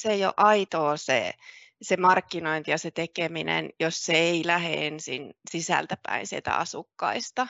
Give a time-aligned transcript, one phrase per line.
[0.00, 1.32] se ei ole aitoa se,
[1.82, 7.46] se markkinointi ja se tekeminen, jos se ei lähde ensin sisältäpäin sieltä asukkaista.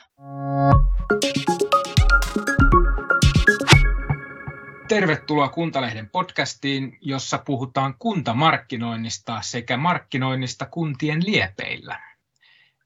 [4.88, 12.00] Tervetuloa Kuntalehden podcastiin, jossa puhutaan kuntamarkkinoinnista sekä markkinoinnista kuntien liepeillä.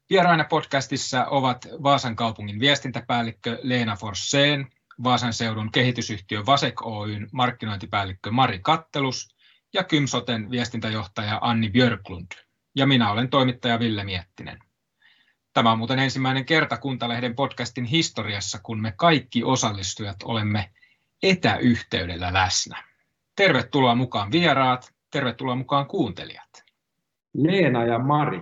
[0.09, 4.67] Vieraina podcastissa ovat Vaasan kaupungin viestintäpäällikkö Leena Forsseen,
[5.03, 9.34] Vaasan seudun kehitysyhtiö Vasek Oyn markkinointipäällikkö Mari Kattelus
[9.75, 12.27] ja Kymsoten viestintäjohtaja Anni Björklund.
[12.75, 14.59] Ja minä olen toimittaja Ville Miettinen.
[15.53, 20.69] Tämä on muuten ensimmäinen kerta Kuntalehden podcastin historiassa, kun me kaikki osallistujat olemme
[21.23, 22.83] etäyhteydellä läsnä.
[23.35, 26.63] Tervetuloa mukaan vieraat, tervetuloa mukaan kuuntelijat.
[27.33, 28.41] Leena ja Mari,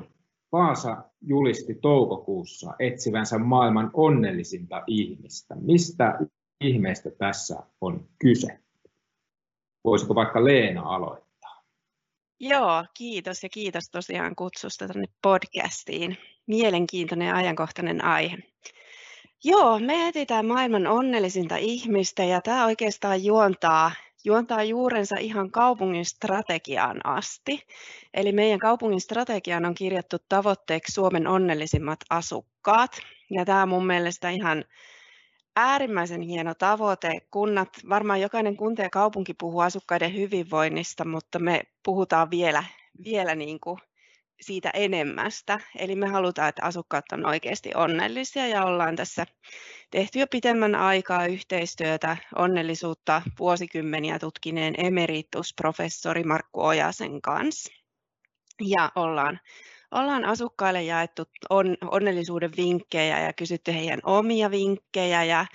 [0.52, 5.56] Vaasa julisti toukokuussa etsivänsä maailman onnellisinta ihmistä.
[5.56, 6.20] Mistä
[6.62, 8.63] ihmeestä tässä on kyse?
[9.84, 11.64] Voisiko vaikka Leena aloittaa?
[12.40, 16.18] Joo, kiitos ja kiitos tosiaan kutsusta tänne podcastiin.
[16.48, 18.38] Mielenkiintoinen ja ajankohtainen aihe.
[19.44, 23.92] Joo, me etsitään maailman onnellisinta ihmistä ja tämä oikeastaan juontaa,
[24.24, 27.60] juontaa juurensa ihan kaupungin strategiaan asti.
[28.14, 32.92] Eli meidän kaupungin strategiaan on kirjattu tavoitteeksi Suomen onnellisimmat asukkaat.
[33.30, 34.66] Ja tämä on mun mielestä ihan
[35.56, 37.12] äärimmäisen hieno tavoite.
[37.32, 42.64] Kunnat, varmaan jokainen kunta ja kaupunki puhuu asukkaiden hyvinvoinnista, mutta me puhutaan vielä,
[43.04, 43.80] vielä niin kuin
[44.42, 45.60] siitä enemmästä.
[45.78, 49.26] Eli me halutaan, että asukkaat on oikeasti onnellisia ja ollaan tässä
[49.92, 57.74] tehty jo pitemmän aikaa yhteistyötä onnellisuutta vuosikymmeniä tutkineen emeritusprofessori Markku Ojasen kanssa.
[58.62, 59.40] Ja ollaan,
[59.94, 65.46] ollaan asukkaille jaettu on, onnellisuuden vinkkejä ja kysytty heidän omia vinkkejä ja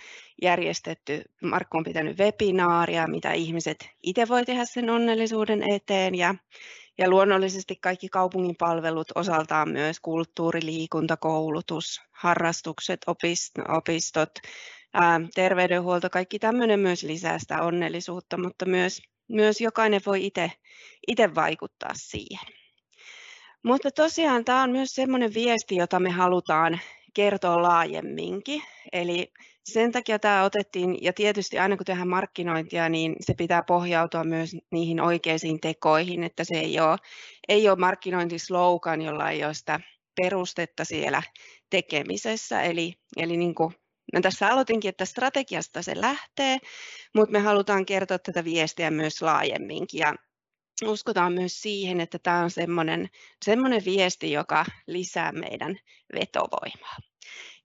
[0.42, 6.34] järjestetty, Markku on pitänyt webinaaria, mitä ihmiset itse voi tehdä sen onnellisuuden eteen ja
[6.98, 13.00] ja luonnollisesti kaikki kaupungin palvelut osaltaan myös kulttuuri, liikunta, koulutus, harrastukset,
[13.68, 14.30] opistot,
[15.34, 20.26] terveydenhuolto, kaikki tämmöinen myös lisää sitä onnellisuutta, mutta myös, myös jokainen voi
[21.06, 22.57] itse vaikuttaa siihen.
[23.64, 26.80] Mutta tosiaan tämä on myös semmoinen viesti, jota me halutaan
[27.14, 28.62] kertoa laajemminkin.
[28.92, 29.32] Eli
[29.64, 34.56] sen takia tämä otettiin, ja tietysti aina kun tehdään markkinointia, niin se pitää pohjautua myös
[34.72, 36.96] niihin oikeisiin tekoihin, että se ei ole,
[37.48, 39.80] ei ole markkinointislogan, jolla ei ole sitä
[40.22, 41.22] perustetta siellä
[41.70, 42.62] tekemisessä.
[42.62, 43.74] Eli, eli niin kuin
[44.12, 46.58] Mä tässä aloitinkin, että strategiasta se lähtee,
[47.14, 49.98] mutta me halutaan kertoa tätä viestiä myös laajemminkin.
[50.00, 50.14] Ja
[50.86, 53.08] uskotaan myös siihen, että tämä on semmoinen,
[53.44, 55.78] semmoinen viesti, joka lisää meidän
[56.14, 56.96] vetovoimaa.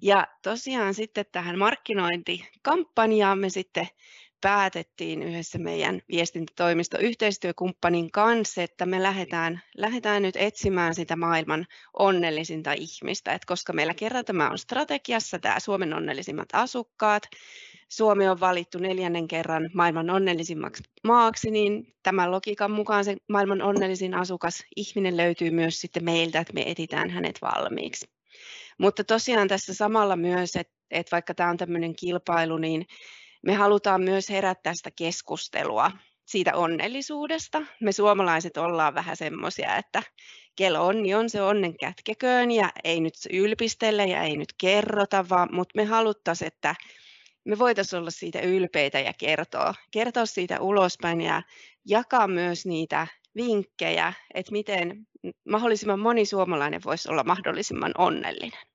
[0.01, 3.88] Ja tosiaan sitten tähän markkinointikampanjaan me sitten
[4.44, 11.66] päätettiin yhdessä meidän viestintätoimisto yhteistyökumppanin kanssa, että me lähdetään, lähdetään nyt etsimään sitä maailman
[12.00, 13.34] onnellisinta ihmistä.
[13.34, 17.23] Et koska meillä kerran tämä on strategiassa, tämä Suomen onnellisimmat asukkaat,
[17.89, 24.13] Suomi on valittu neljännen kerran maailman onnellisimmaksi maaksi, niin tämän logiikan mukaan se maailman onnellisin
[24.13, 28.07] asukas ihminen löytyy myös sitten meiltä, että me etitään hänet valmiiksi.
[28.77, 32.85] Mutta tosiaan tässä samalla myös, että, että vaikka tämä on tämmöinen kilpailu, niin
[33.43, 35.91] me halutaan myös herättää sitä keskustelua
[36.25, 37.61] siitä onnellisuudesta.
[37.81, 40.03] Me suomalaiset ollaan vähän semmoisia, että
[40.55, 45.25] kello on, niin on se onnen kätkeköön ja ei nyt ylpistellä ja ei nyt kerrota,
[45.29, 46.75] vaan, mutta me haluttaisiin, että
[47.45, 51.41] me voitaisiin olla siitä ylpeitä ja kertoa, kertoa siitä ulospäin ja
[51.85, 55.07] jakaa myös niitä vinkkejä, että miten
[55.49, 58.72] mahdollisimman moni suomalainen voisi olla mahdollisimman onnellinen.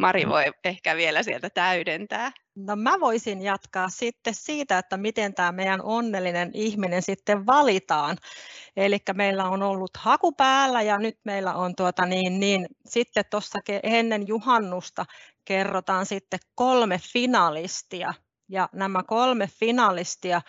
[0.00, 0.30] Mari mm.
[0.30, 2.32] voi ehkä vielä sieltä täydentää.
[2.54, 8.16] No mä voisin jatkaa sitten siitä, että miten tämä meidän onnellinen ihminen sitten valitaan.
[8.76, 13.58] Eli meillä on ollut haku päällä ja nyt meillä on tuota niin, niin sitten tuossa
[13.82, 15.04] ennen juhannusta
[15.44, 18.14] kerrotaan sitten kolme finalistia.
[18.48, 20.42] Ja nämä kolme finalistia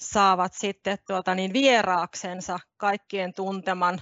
[0.00, 4.00] saavat sitten tuota niin vieraaksensa kaikkien tunteman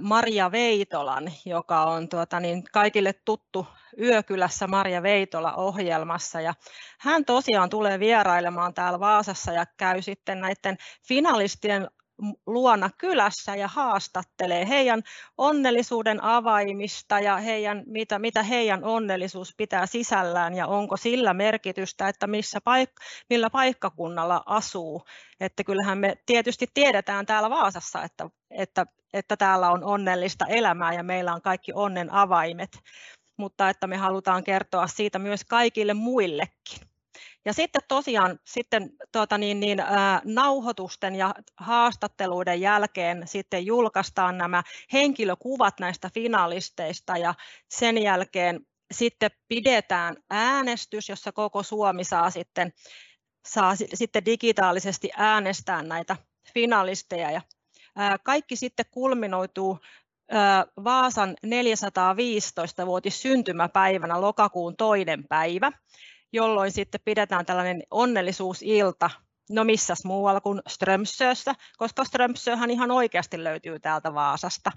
[0.00, 3.66] Maria Veitolan, joka on tuota, niin kaikille tuttu
[4.00, 6.40] Yökylässä Maria Veitola-ohjelmassa.
[6.40, 6.54] Ja
[7.00, 10.76] hän tosiaan tulee vierailemaan täällä Vaasassa ja käy sitten näiden
[11.08, 11.88] finalistien
[12.46, 15.02] luona kylässä ja haastattelee heidän
[15.38, 22.26] onnellisuuden avaimista ja heidän, mitä, mitä heidän onnellisuus pitää sisällään ja onko sillä merkitystä, että
[22.26, 25.04] missä paik- millä paikkakunnalla asuu.
[25.40, 31.02] Että kyllähän me tietysti tiedetään täällä Vaasassa, että, että, että täällä on onnellista elämää ja
[31.02, 32.78] meillä on kaikki onnen avaimet,
[33.36, 36.93] mutta että me halutaan kertoa siitä myös kaikille muillekin.
[37.44, 44.62] Ja sitten tosiaan sitten, tuota niin, niin, ää, nauhoitusten ja haastatteluiden jälkeen sitten julkaistaan nämä
[44.92, 47.34] henkilökuvat näistä finalisteista ja
[47.70, 52.72] sen jälkeen sitten pidetään äänestys, jossa koko Suomi saa sitten,
[53.46, 56.16] saa sitten digitaalisesti äänestää näitä
[56.54, 57.30] finalisteja.
[57.30, 57.40] Ja
[58.24, 59.78] kaikki sitten kulminoituu
[60.84, 65.72] Vaasan 415-vuotis syntymäpäivänä lokakuun toinen päivä,
[66.34, 69.10] jolloin sitten pidetään tällainen onnellisuusilta,
[69.50, 74.70] no missäs muualla kuin Strömsössä, koska Strömsöhän ihan oikeasti löytyy täältä Vaasasta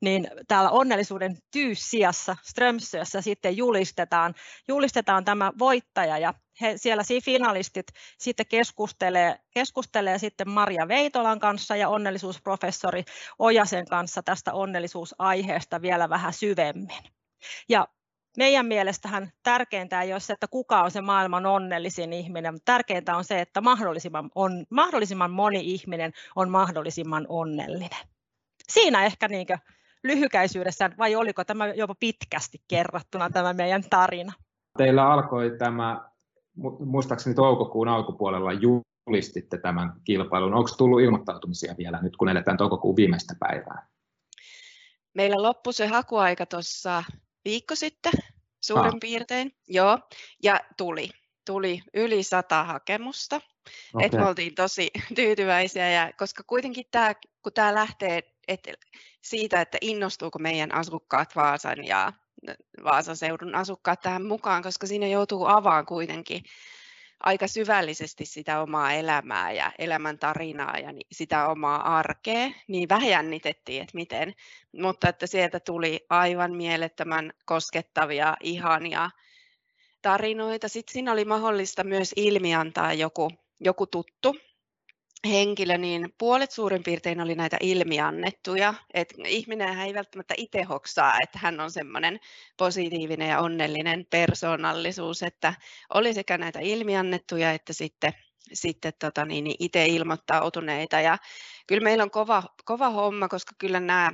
[0.00, 4.34] niin täällä onnellisuuden tyyssijassa Strömsössä sitten julistetaan,
[4.68, 7.86] julistetaan tämä voittaja ja he, siellä finalistit
[8.18, 13.04] sitten keskustelee, keskustelee sitten Maria Veitolan kanssa ja onnellisuusprofessori
[13.38, 17.04] Ojasen kanssa tästä onnellisuusaiheesta vielä vähän syvemmin.
[17.68, 17.88] Ja
[18.38, 23.16] meidän mielestähän tärkeintä ei ole se, että kuka on se maailman onnellisin ihminen, mutta tärkeintä
[23.16, 28.06] on se, että mahdollisimman, on, mahdollisimman moni ihminen on mahdollisimman onnellinen.
[28.68, 29.46] Siinä ehkä niin
[30.04, 34.32] lyhykäisyydessään, vai oliko tämä jopa pitkästi kerrottuna tämä meidän tarina?
[34.78, 36.08] Teillä alkoi tämä,
[36.78, 40.54] muistaakseni toukokuun alkupuolella julistitte tämän kilpailun.
[40.54, 43.86] Onko tullut ilmoittautumisia vielä nyt, kun eletään toukokuun viimeistä päivää?
[45.14, 47.02] Meillä loppui se hakuaika tuossa
[47.44, 48.12] viikko sitten
[48.60, 49.00] suurin ah.
[49.00, 49.52] piirtein.
[49.68, 49.98] Joo,
[50.42, 51.10] ja tuli.
[51.46, 53.40] Tuli yli sata hakemusta.
[53.94, 54.06] Okay.
[54.06, 58.68] Et me oltiin tosi tyytyväisiä, ja koska kuitenkin tämä, kun tämä lähtee et
[59.22, 62.12] siitä, että innostuuko meidän asukkaat Vaasan ja
[62.84, 66.42] Vaasan seudun asukkaat tähän mukaan, koska siinä joutuu avaan kuitenkin
[67.20, 73.82] aika syvällisesti sitä omaa elämää ja elämän tarinaa ja sitä omaa arkea, niin vähän jännitettiin,
[73.82, 74.34] että miten.
[74.72, 79.10] Mutta että sieltä tuli aivan mielettömän koskettavia, ihania
[80.02, 80.68] tarinoita.
[80.68, 83.30] Sitten siinä oli mahdollista myös ilmiantaa joku,
[83.60, 84.36] joku tuttu
[85.26, 88.74] henkilö, niin puolet suurin piirtein oli näitä ilmiannettuja.
[88.94, 92.20] Et ihminen ei välttämättä itse hoksaa, että hän on semmoinen
[92.56, 95.54] positiivinen ja onnellinen persoonallisuus, että
[95.94, 98.12] oli sekä näitä ilmiannettuja että sitten,
[98.52, 101.00] sitten tota niin, niin itse ilmoittautuneita.
[101.00, 101.18] Ja
[101.66, 104.12] kyllä meillä on kova, kova homma, koska kyllä nämä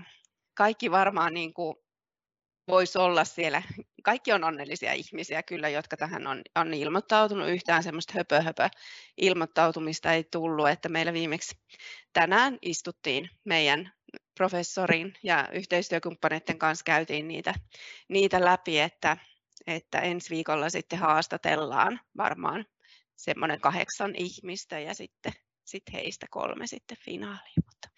[0.55, 1.77] kaikki varmaan niin kuin
[2.69, 3.63] voisi olla siellä,
[4.05, 8.69] kaikki on onnellisia ihmisiä kyllä, jotka tähän on, on ilmoittautunut, yhtään semmoista höpö, höpö
[9.17, 11.57] ilmoittautumista ei tullut, että meillä viimeksi
[12.13, 13.93] tänään istuttiin meidän
[14.35, 17.55] professorin ja yhteistyökumppaneiden kanssa käytiin niitä,
[18.09, 19.17] niitä läpi, että,
[19.67, 22.65] että ensi viikolla sitten haastatellaan varmaan
[23.17, 25.33] semmoinen kahdeksan ihmistä ja sitten
[25.65, 27.89] sit heistä kolme sitten finaaliin, mutta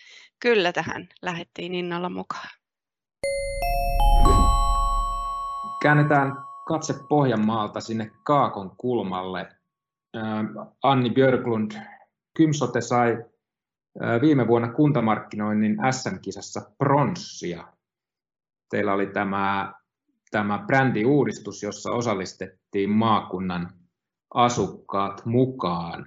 [0.41, 2.49] kyllä tähän lähdettiin innolla mukaan.
[5.83, 6.37] Käännetään
[6.67, 9.49] katse Pohjanmaalta sinne Kaakon kulmalle.
[10.83, 11.73] Anni Björklund,
[12.37, 13.25] Kymsote sai
[14.21, 17.69] viime vuonna kuntamarkkinoinnin SM-kisassa pronssia.
[18.71, 19.75] Teillä oli tämä,
[20.31, 23.73] tämä brändiuudistus, jossa osallistettiin maakunnan
[24.35, 26.07] asukkaat mukaan.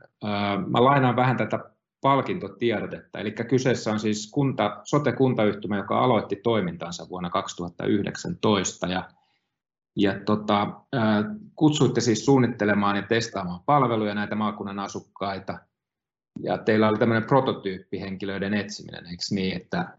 [0.67, 1.59] Mä lainaan vähän tätä
[2.01, 3.19] palkintotiedotetta.
[3.19, 9.03] Eli kyseessä on siis kunta, sote-kuntayhtymä, joka aloitti toimintansa vuonna 2019 ja
[9.99, 10.81] ja tota,
[11.55, 15.59] kutsuitte siis suunnittelemaan ja testaamaan palveluja näitä maakunnan asukkaita.
[16.43, 19.97] Ja teillä oli tämmöinen prototyyppihenkilöiden etsiminen, eikö niin, että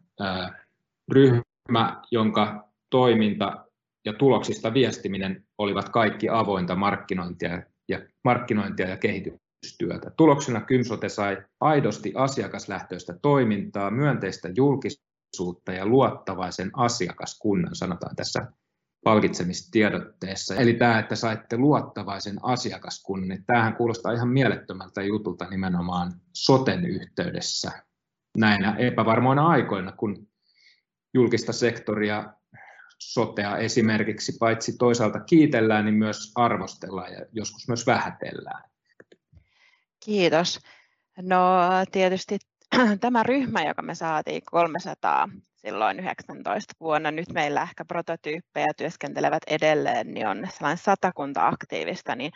[1.12, 3.64] ryhmä, jonka toiminta
[4.04, 10.10] ja tuloksista viestiminen olivat kaikki avointa markkinointia ja, markkinointia ja kehitystyötä.
[10.16, 18.52] Tuloksena Kymsote sai aidosti asiakaslähtöistä toimintaa, myönteistä julkisuutta ja luottavaisen asiakaskunnan, sanotaan tässä
[19.04, 20.54] palkitsemistiedotteessa.
[20.54, 27.70] Eli tämä, että saitte luottavaisen asiakaskunnan, niin tämähän kuulostaa ihan mielettömältä jutulta nimenomaan soten yhteydessä
[28.36, 30.28] näinä epävarmoina aikoina, kun
[31.14, 32.32] julkista sektoria
[32.98, 38.70] sotea esimerkiksi paitsi toisaalta kiitellään, niin myös arvostellaan ja joskus myös vähätellään.
[40.04, 40.60] Kiitos.
[41.22, 41.38] No
[41.92, 42.38] tietysti
[43.00, 45.28] tämä ryhmä, joka me saatiin 300
[45.60, 47.10] silloin 19 vuonna.
[47.10, 52.32] Nyt meillä ehkä prototyyppejä työskentelevät edelleen, niin on sellainen satakunta aktiivista, niin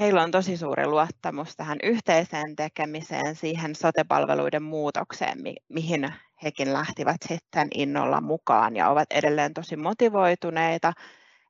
[0.00, 6.12] heillä on tosi suuri luottamus tähän yhteiseen tekemiseen, siihen sotepalveluiden muutokseen, mi- mihin
[6.42, 10.92] hekin lähtivät sitten innolla mukaan ja ovat edelleen tosi motivoituneita.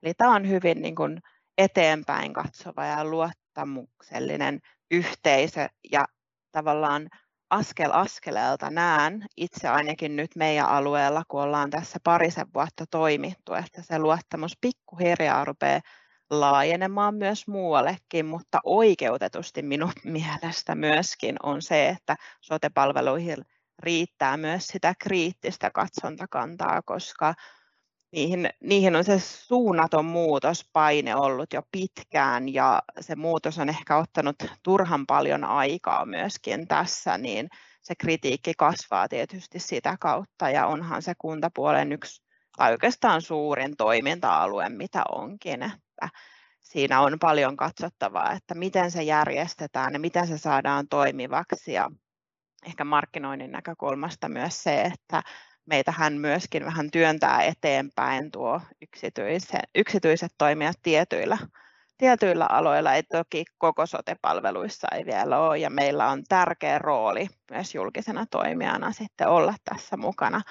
[0.03, 1.21] Eli tämä on hyvin niin kuin
[1.59, 6.05] eteenpäin katsova ja luottamuksellinen yhteisö ja
[6.53, 7.09] tavallaan
[7.51, 13.83] askel askeleelta näen itse ainakin nyt meidän alueella, kun ollaan tässä parisen vuotta toimittu, että
[13.83, 15.81] se luottamus pikkuhiljaa rupeaa
[16.31, 23.45] laajenemaan myös muuallekin, mutta oikeutetusti minun mielestä myöskin on se, että sotepalveluihin
[23.79, 27.35] riittää myös sitä kriittistä katsontakantaa, koska
[28.13, 34.37] niihin, niihin on se suunnaton muutospaine ollut jo pitkään ja se muutos on ehkä ottanut
[34.63, 37.49] turhan paljon aikaa myöskin tässä, niin
[37.83, 42.23] se kritiikki kasvaa tietysti sitä kautta ja onhan se kuntapuolen yksi
[42.57, 46.09] tai oikeastaan suurin toiminta-alue, mitä onkin, että
[46.61, 51.91] siinä on paljon katsottavaa, että miten se järjestetään ja miten se saadaan toimivaksi ja
[52.67, 55.23] ehkä markkinoinnin näkökulmasta myös se, että
[55.67, 61.39] meitähän myöskin vähän työntää eteenpäin tuo yksityisen, yksityiset toimijat tietyillä,
[61.99, 67.75] tietyillä aloilla, ei toki koko sotepalveluissa ei vielä ole, ja meillä on tärkeä rooli myös
[67.75, 70.43] julkisena toimijana sitten olla tässä mukana.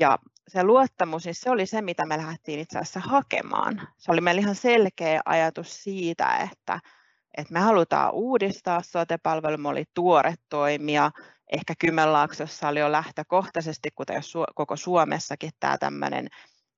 [0.00, 3.88] Ja se luottamus, niin se oli se, mitä me lähdettiin itse asiassa hakemaan.
[3.96, 6.80] Se oli meillä ihan selkeä ajatus siitä, että,
[7.36, 11.10] että me halutaan uudistaa sote-palvelu, me oli tuore toimija,
[11.52, 14.22] ehkä Kymenlaaksossa oli jo lähtökohtaisesti, kuten
[14.54, 16.28] koko Suomessakin, tämä tämmöinen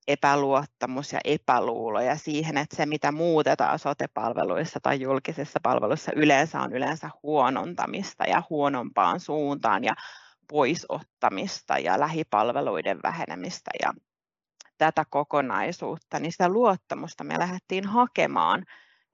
[0.09, 6.73] epäluottamus ja epäluulo ja siihen, että se mitä muutetaan sote-palveluissa tai julkisissa palveluissa yleensä on
[6.73, 9.95] yleensä huonontamista ja huonompaan suuntaan ja
[10.49, 13.93] poisottamista ja lähipalveluiden vähenemistä ja
[14.79, 18.65] tätä kokonaisuutta, niin sitä luottamusta me lähdettiin hakemaan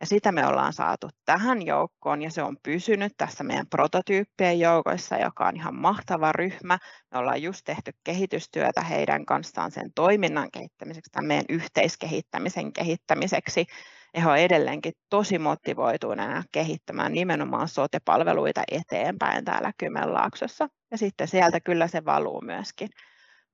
[0.01, 5.17] ja sitä me ollaan saatu tähän joukkoon ja se on pysynyt tässä meidän prototyyppien joukoissa,
[5.17, 6.79] joka on ihan mahtava ryhmä.
[7.11, 13.67] Me ollaan just tehty kehitystyötä heidän kanssaan sen toiminnan kehittämiseksi, tämän meidän yhteiskehittämisen kehittämiseksi.
[14.15, 20.69] Ja he ovat edelleenkin tosi motivoituneena kehittämään nimenomaan sote-palveluita eteenpäin täällä Kymenlaaksossa.
[20.91, 22.89] Ja sitten sieltä kyllä se valuu myöskin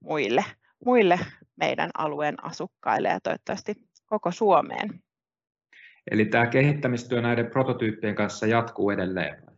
[0.00, 0.44] muille,
[0.85, 1.20] muille
[1.56, 3.75] meidän alueen asukkaille ja toivottavasti
[4.06, 5.02] koko Suomeen.
[6.11, 9.50] Eli tämä kehittämistyö näiden prototyyppien kanssa jatkuu edelleen?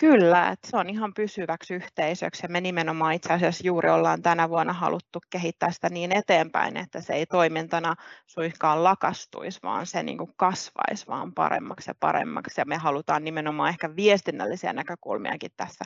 [0.00, 4.48] Kyllä, että se on ihan pysyväksi yhteisöksi ja me nimenomaan itse asiassa juuri ollaan tänä
[4.48, 7.94] vuonna haluttu kehittää sitä niin eteenpäin, että se ei toimintana
[8.26, 13.68] suihkaan lakastuisi, vaan se niin kuin kasvaisi vaan paremmaksi ja paremmaksi ja me halutaan nimenomaan
[13.68, 15.84] ehkä viestinnällisiä näkökulmiakin tässä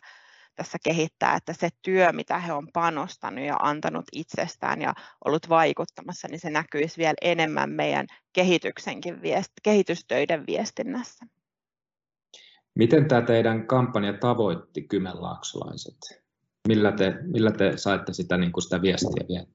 [0.54, 4.94] tässä kehittää, että se työ, mitä he on panostanut ja antanut itsestään ja
[5.24, 11.26] ollut vaikuttamassa, niin se näkyisi vielä enemmän meidän kehityksenkin viest, kehitystöiden viestinnässä.
[12.74, 16.22] Miten tämä teidän kampanja tavoitti kymenlaaksolaiset?
[16.68, 19.46] Millä te, millä te saitte sitä, niin kuin sitä viestiä vielä?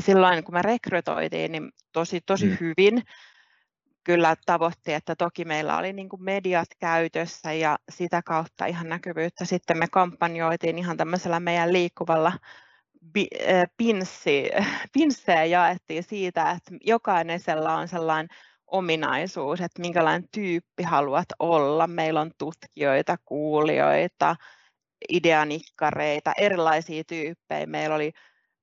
[0.00, 2.56] Silloin kun me rekrytoitiin, niin tosi, tosi mm.
[2.60, 3.02] hyvin
[4.08, 9.44] kyllä tavoitti, että toki meillä oli niin kuin mediat käytössä ja sitä kautta ihan näkyvyyttä.
[9.44, 12.32] Sitten me kampanjoitiin ihan tämmöisellä meidän liikkuvalla
[13.76, 14.48] pinssi,
[14.94, 18.28] pinssejä jaettiin siitä, että jokaisella on sellainen
[18.66, 21.86] ominaisuus, että minkälainen tyyppi haluat olla.
[21.86, 24.36] Meillä on tutkijoita, kuulijoita,
[25.08, 27.66] ideanikkareita, erilaisia tyyppejä.
[27.66, 28.12] Meillä oli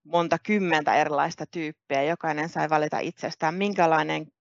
[0.03, 2.03] monta kymmentä erilaista tyyppiä.
[2.03, 4.34] Jokainen sai valita itsestään, minkälainen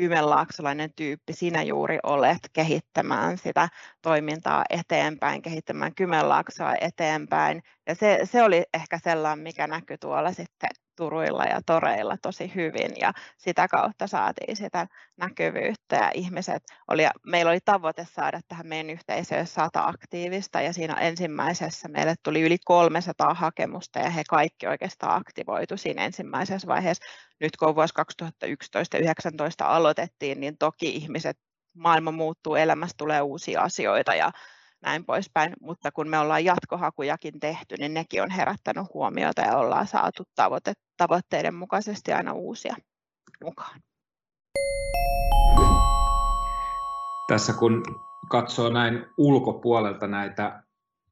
[0.00, 3.68] kymenlaaksolainen tyyppi sinä juuri olet kehittämään sitä
[4.02, 7.62] toimintaa eteenpäin, kehittämään Kymenlaaksoa eteenpäin.
[7.90, 12.92] Ja se, se oli ehkä sellainen, mikä näkyi tuolla sitten turuilla ja toreilla tosi hyvin
[13.00, 18.90] ja sitä kautta saatiin sitä näkyvyyttä ja ihmiset oli, meillä oli tavoite saada tähän meidän
[18.90, 25.20] yhteisöön sata aktiivista ja siinä ensimmäisessä meille tuli yli 300 hakemusta ja he kaikki oikeastaan
[25.20, 27.04] aktivoitu siinä ensimmäisessä vaiheessa.
[27.40, 31.38] Nyt kun vuosi 2011 2019 aloitettiin, niin toki ihmiset,
[31.74, 34.32] maailma muuttuu, elämässä tulee uusia asioita ja
[34.82, 39.86] näin poispäin, mutta kun me ollaan jatkohakujakin tehty, niin nekin on herättänyt huomiota ja ollaan
[39.86, 42.76] saatu tavoite, tavoitteiden mukaisesti aina uusia
[43.44, 43.80] mukaan.
[47.28, 47.82] Tässä kun
[48.28, 50.62] katsoo näin ulkopuolelta näitä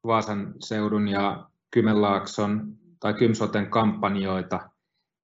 [0.05, 4.69] Vaasan seudun ja Kymenlaakson tai Kymsoten kampanjoita,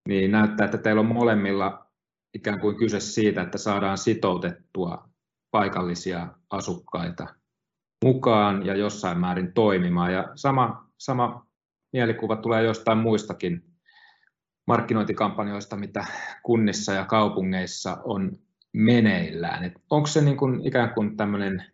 [0.07, 1.85] niin näyttää, että teillä on molemmilla
[2.33, 5.09] ikään kuin kyse siitä, että saadaan sitoutettua
[5.51, 7.27] paikallisia asukkaita
[8.05, 10.13] mukaan ja jossain määrin toimimaan.
[10.13, 11.45] Ja sama, sama
[11.93, 13.63] mielikuva tulee jostain muistakin
[14.67, 16.05] markkinointikampanjoista, mitä
[16.43, 18.31] kunnissa ja kaupungeissa on
[18.73, 19.63] meneillään.
[19.63, 21.65] Et onko se niin kuin ikään kuin tämmöinen,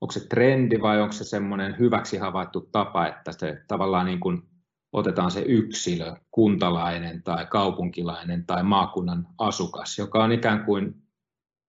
[0.00, 4.42] onko se trendi vai onko se semmoinen hyväksi havaittu tapa, että se tavallaan niin kuin
[4.92, 10.94] otetaan se yksilö, kuntalainen tai kaupunkilainen tai maakunnan asukas, joka on ikään kuin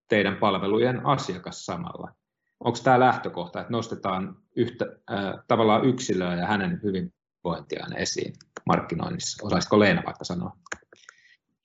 [0.10, 2.21] teidän palvelujen asiakas samalla
[2.64, 8.34] onko tämä lähtökohta, että nostetaan yhtä, äh, tavallaan yksilöä ja hänen hyvinvointiaan esiin
[8.66, 9.48] markkinoinnissa?
[9.48, 10.58] Osaisiko Leena vaikka sanoa?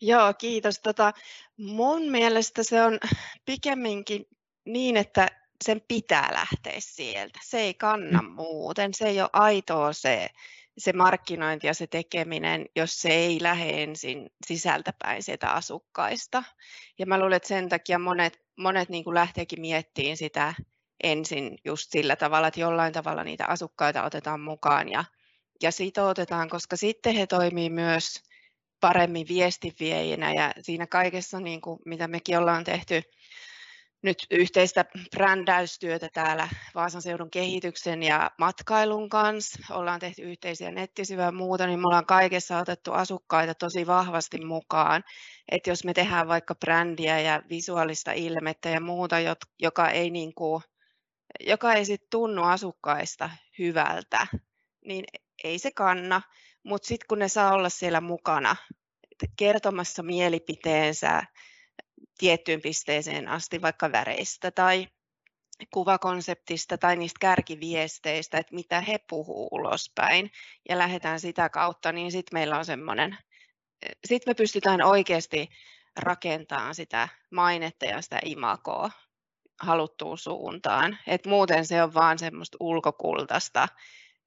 [0.00, 0.80] Joo, kiitos.
[0.80, 1.12] Tota,
[1.58, 2.98] mun mielestä se on
[3.44, 4.26] pikemminkin
[4.64, 5.28] niin, että
[5.64, 7.38] sen pitää lähteä sieltä.
[7.42, 8.30] Se ei kanna mm.
[8.30, 8.94] muuten.
[8.94, 10.28] Se ei ole aitoa se,
[10.78, 16.44] se markkinointi ja se tekeminen, jos se ei lähde ensin sisältäpäin sieltä asukkaista.
[16.98, 20.54] Ja mä luulen, että sen takia monet, monet niin kuin lähteekin miettimään sitä
[21.02, 25.04] ensin just sillä tavalla, että jollain tavalla niitä asukkaita otetaan mukaan ja,
[25.62, 28.22] ja sitoutetaan, koska sitten he toimii myös
[28.80, 33.02] paremmin viestiviejinä ja siinä kaikessa, niin kuin, mitä mekin ollaan tehty
[34.02, 39.74] nyt yhteistä brändäystyötä täällä Vaasan seudun kehityksen ja matkailun kanssa.
[39.74, 45.04] Ollaan tehty yhteisiä nettisivuja ja muuta, niin me ollaan kaikessa otettu asukkaita tosi vahvasti mukaan.
[45.52, 49.16] Että jos me tehdään vaikka brändiä ja visuaalista ilmettä ja muuta,
[49.58, 50.62] joka ei, niin kuin,
[51.40, 54.26] joka ei sit tunnu asukkaista hyvältä,
[54.84, 55.04] niin
[55.44, 56.22] ei se kanna.
[56.62, 58.56] Mutta sitten kun ne saa olla siellä mukana
[59.36, 61.22] kertomassa mielipiteensä
[62.18, 64.88] tiettyyn pisteeseen asti, vaikka väreistä tai
[65.70, 70.30] kuvakonseptista tai niistä kärkiviesteistä, että mitä he puhuu ulospäin
[70.68, 73.18] ja lähdetään sitä kautta, niin sitten meillä on semmoinen,
[74.04, 75.48] sitten me pystytään oikeasti
[75.96, 78.90] rakentamaan sitä mainetta ja sitä imakoa
[79.60, 80.98] haluttuun suuntaan.
[81.06, 83.68] Et muuten se on vaan semmoista ulkokultaista,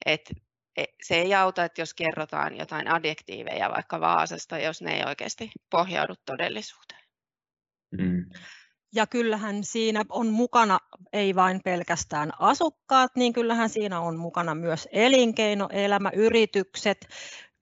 [0.05, 0.33] että
[0.79, 5.51] E, se ei auta, että jos kerrotaan jotain adjektiiveja vaikka Vaasasta, jos ne ei oikeasti
[5.69, 7.01] pohjaudu todellisuuteen.
[7.91, 8.25] Mm.
[8.95, 10.79] Ja kyllähän siinä on mukana
[11.13, 17.07] ei vain pelkästään asukkaat, niin kyllähän siinä on mukana myös elinkeinoelämä, yritykset,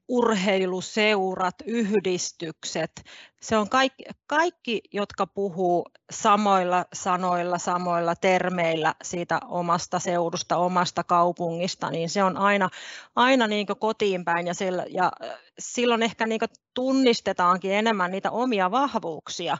[0.07, 2.91] urheiluseurat, yhdistykset,
[3.41, 11.91] se on kaikki, kaikki, jotka puhuu samoilla sanoilla, samoilla termeillä siitä omasta seudusta, omasta kaupungista,
[11.91, 12.69] niin se on aina,
[13.15, 15.11] aina niin kotiin päin ja, sillä, ja
[15.59, 16.41] silloin ehkä niin
[16.73, 19.57] tunnistetaankin enemmän niitä omia vahvuuksia,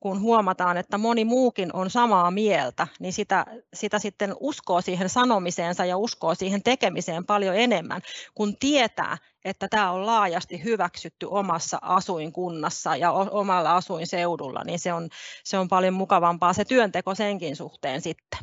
[0.00, 5.84] kun huomataan, että moni muukin on samaa mieltä, niin sitä, sitä sitten uskoo siihen sanomiseensa
[5.84, 8.00] ja uskoo siihen tekemiseen paljon enemmän,
[8.34, 15.08] kun tietää, että tämä on laajasti hyväksytty omassa asuinkunnassa ja omalla asuinseudulla, niin se on,
[15.44, 18.40] se on paljon mukavampaa se työnteko senkin suhteen sitten.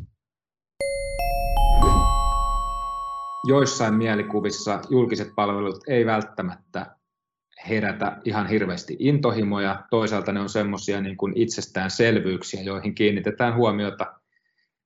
[3.48, 6.97] Joissain mielikuvissa julkiset palvelut ei välttämättä
[7.70, 9.84] herätä ihan hirveästi intohimoja.
[9.90, 14.14] Toisaalta ne on semmoisia niin kuin itsestäänselvyyksiä, joihin kiinnitetään huomiota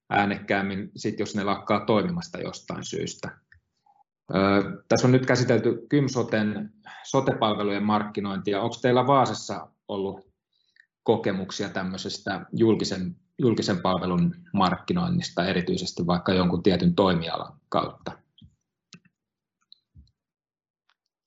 [0.09, 3.31] äänekkäämmin, sit jos ne lakkaa toimimasta jostain syystä.
[4.35, 6.71] Öö, tässä on nyt käsitelty Kymsoten
[7.03, 8.61] sotepalvelujen markkinointia.
[8.61, 10.31] Onko teillä Vaasassa ollut
[11.03, 18.11] kokemuksia tämmöisestä julkisen, julkisen palvelun markkinoinnista, erityisesti vaikka jonkun tietyn toimialan kautta?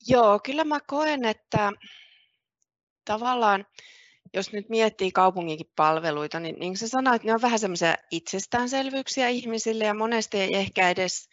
[0.09, 1.73] Joo, kyllä mä koen, että
[3.05, 3.67] tavallaan
[4.35, 9.29] jos nyt miettii kaupunginkin palveluita, niin, niin se sanoo, että ne on vähän semmoisia itsestäänselvyyksiä
[9.29, 11.29] ihmisille ja monesti ei ehkä edes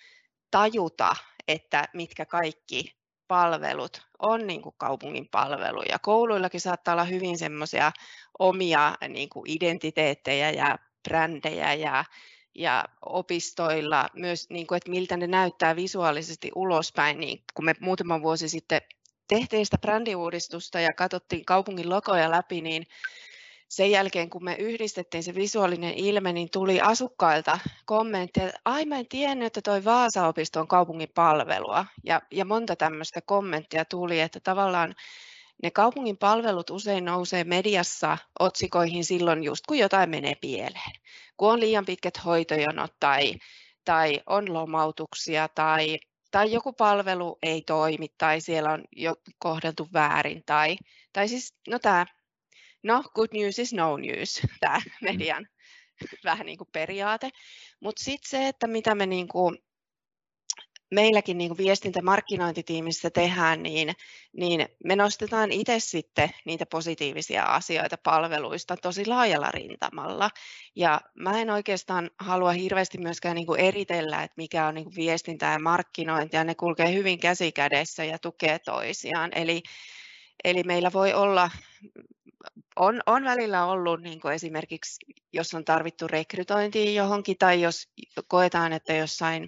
[0.51, 1.15] tajuta,
[1.47, 2.95] että mitkä kaikki
[3.27, 5.99] palvelut on niin kuin kaupungin palveluja.
[5.99, 7.91] Kouluillakin saattaa olla hyvin semmoisia
[8.39, 10.77] omia niin kuin identiteettejä ja
[11.10, 12.05] brändejä ja
[12.55, 18.21] ja opistoilla myös, niin kuin, että miltä ne näyttää visuaalisesti ulospäin, niin kun me muutama
[18.21, 18.81] vuosi sitten
[19.27, 22.83] tehtiin sitä brändiuudistusta ja katsottiin kaupungin logoja läpi, niin
[23.67, 28.99] sen jälkeen, kun me yhdistettiin se visuaalinen ilme, niin tuli asukkailta kommentteja, että ai mä
[28.99, 31.85] en tiennyt, että toi Vaasa-opisto on kaupungin palvelua.
[32.03, 34.95] Ja, ja monta tämmöistä kommenttia tuli, että tavallaan
[35.63, 40.91] ne kaupungin palvelut usein nousee mediassa otsikoihin silloin just kun jotain menee pieleen.
[41.38, 43.34] Kun on liian pitkät hoitojonot tai,
[43.86, 46.00] tai on lomautuksia tai,
[46.32, 50.78] tai joku palvelu ei toimi tai siellä on jo kohdeltu väärin tai,
[51.13, 52.06] tai siis no tämä
[52.84, 54.91] no good news is no news, tämä mm.
[55.02, 55.47] median
[56.24, 57.30] vähän niin kuin periaate.
[57.80, 59.58] Mutta sitten se, että mitä me niin kuin
[60.91, 63.93] meilläkin niin viestintämarkkinointitiimissä tehdään, niin,
[64.34, 70.30] niin me nostetaan itse sitten niitä positiivisia asioita palveluista tosi laajalla rintamalla.
[70.75, 75.60] Ja mä en oikeastaan halua hirveästi myöskään niin eritellä, että mikä on niin viestintä ja
[75.60, 79.32] markkinointi, ja ne kulkee hyvin käsi kädessä ja tukee toisiaan.
[79.36, 79.63] Eli,
[80.43, 81.51] eli meillä voi olla
[82.75, 87.89] on, on välillä ollut niin kuin esimerkiksi, jos on tarvittu rekrytointiin johonkin tai jos
[88.27, 89.47] koetaan, että jossain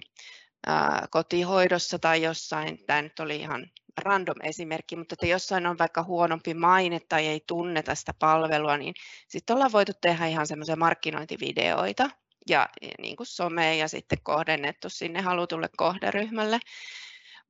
[1.10, 3.70] kotihoidossa tai jossain, tämä nyt oli ihan
[4.02, 8.94] random esimerkki, mutta että jossain on vaikka huonompi maine tai ei tunneta sitä palvelua, niin
[9.28, 12.10] sitten ollaan voitu tehdä ihan semmoisia markkinointivideoita
[12.48, 16.60] ja niin kuin some ja sitten kohdennettu sinne halutulle kohderyhmälle.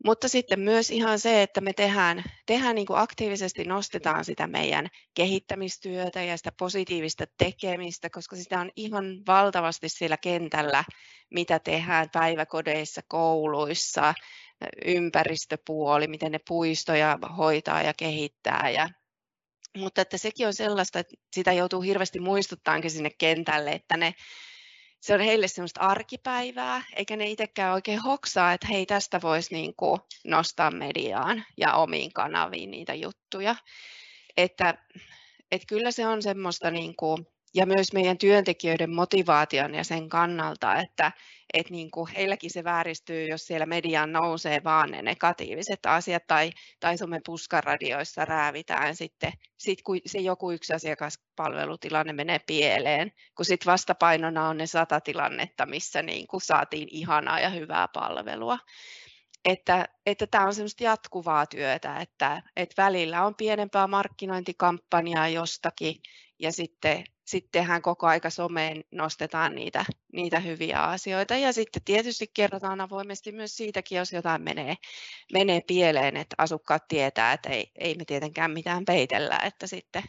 [0.04, 4.88] Mutta sitten myös ihan se, että me tehdään, tehdään niin kuin aktiivisesti nostetaan sitä meidän
[5.14, 10.84] kehittämistyötä ja sitä positiivista tekemistä, koska sitä on ihan valtavasti siellä kentällä,
[11.34, 14.14] mitä tehdään päiväkodeissa, kouluissa,
[14.84, 18.70] ympäristöpuoli, miten ne puistoja hoitaa ja kehittää.
[18.70, 18.88] Ja,
[19.76, 24.14] mutta että sekin on sellaista, että sitä joutuu hirveästi muistuttaankin sinne kentälle, että ne
[25.04, 29.74] se on heille semmoista arkipäivää, eikä ne itsekään oikein hoksaa, että hei, tästä voisi niin
[29.76, 33.56] kuin nostaa mediaan ja omiin kanaviin niitä juttuja.
[34.36, 34.74] Että,
[35.50, 40.76] että kyllä se on semmoista, niin kuin, ja myös meidän työntekijöiden motivaation ja sen kannalta,
[40.76, 41.12] että,
[41.54, 46.50] että niin kuin heilläkin se vääristyy, jos siellä mediaan nousee vaan ne negatiiviset asiat tai,
[46.80, 53.70] tai somen puskaradioissa räävitään sitten, sit kun se joku yksi asiakaspalvelutilanne menee pieleen, kun sitten
[53.72, 58.58] vastapainona on ne sata tilannetta, missä niin kuin saatiin ihanaa ja hyvää palvelua.
[59.44, 65.96] Että, että tämä on semmoista jatkuvaa työtä, että, että välillä on pienempää markkinointikampanjaa jostakin
[66.38, 71.36] ja sitten sittenhän koko aika someen nostetaan niitä, niitä hyviä asioita.
[71.36, 74.74] Ja sitten tietysti kerrotaan avoimesti myös siitäkin, jos jotain menee,
[75.32, 80.02] menee pieleen, että asukkaat tietää, että ei, ei me tietenkään mitään peitellä, että sitten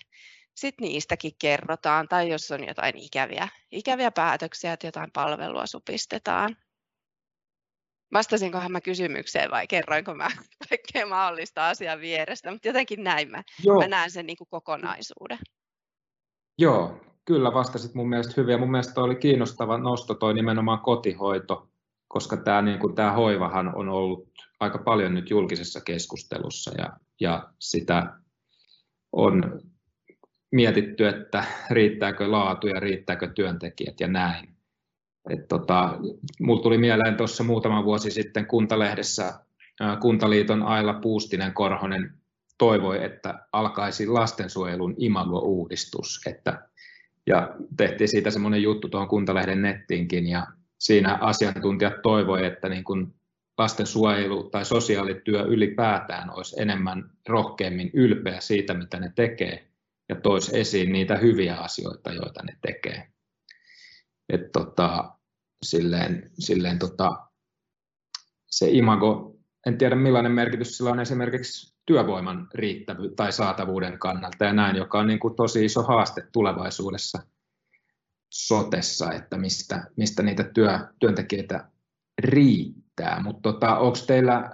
[0.56, 6.58] sit niistäkin kerrotaan, tai jos on jotain ikäviä, ikäviä päätöksiä, että jotain palvelua supistetaan.
[8.14, 10.32] Vastasinkohan mä kysymykseen vai kerroinko mä
[10.70, 13.44] kaikkea mahdollista asiaa vierestä, mutta jotenkin näin mä,
[13.80, 15.40] mä näen sen niin kuin kokonaisuuden.
[16.58, 21.70] Joo, kyllä vastasit mun mielestä hyvin ja mun mielestä oli kiinnostava nosto toi nimenomaan kotihoito,
[22.08, 28.14] koska tämä, niin kuin, hoivahan on ollut aika paljon nyt julkisessa keskustelussa ja, ja sitä
[29.12, 29.62] on
[30.52, 34.56] mietitty, että riittääkö laatu ja riittääkö työntekijät ja näin.
[35.48, 35.98] Tota,
[36.42, 39.34] mulla tuli mieleen tuossa muutama vuosi sitten Kuntalehdessä
[40.02, 42.14] Kuntaliiton Aila Puustinen Korhonen
[42.58, 46.68] toivoi, että alkaisi lastensuojelun imago-uudistus, että,
[47.28, 50.48] ja tehtiin siitä semmoinen juttu tuohon Kuntalehden nettiinkin, ja
[50.80, 53.16] siinä asiantuntijat toivoi, että niin kuin
[53.58, 59.68] lastensuojelu tai sosiaalityö ylipäätään olisi enemmän rohkeammin ylpeä siitä, mitä ne tekee,
[60.10, 63.08] ja toisi esiin niitä hyviä asioita, joita ne tekee.
[64.30, 65.12] Et tota,
[65.64, 67.26] silleen, silleen tota,
[68.48, 69.38] se imago,
[69.68, 75.00] en tiedä millainen merkitys sillä on esimerkiksi työvoiman riittävyyden tai saatavuuden kannalta ja näin, joka
[75.00, 77.20] on niin kuin tosi iso haaste tulevaisuudessa
[78.30, 81.70] sotessa, että mistä, mistä niitä työ, työntekijöitä
[82.20, 83.22] riittää.
[83.24, 84.50] Mutta tota, onko teillä,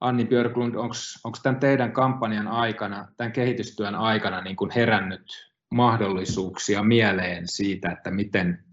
[0.00, 7.48] Anni Björklund, onko tämän teidän kampanjan aikana, tämän kehitystyön aikana niin kuin herännyt mahdollisuuksia mieleen
[7.48, 8.64] siitä, että miten,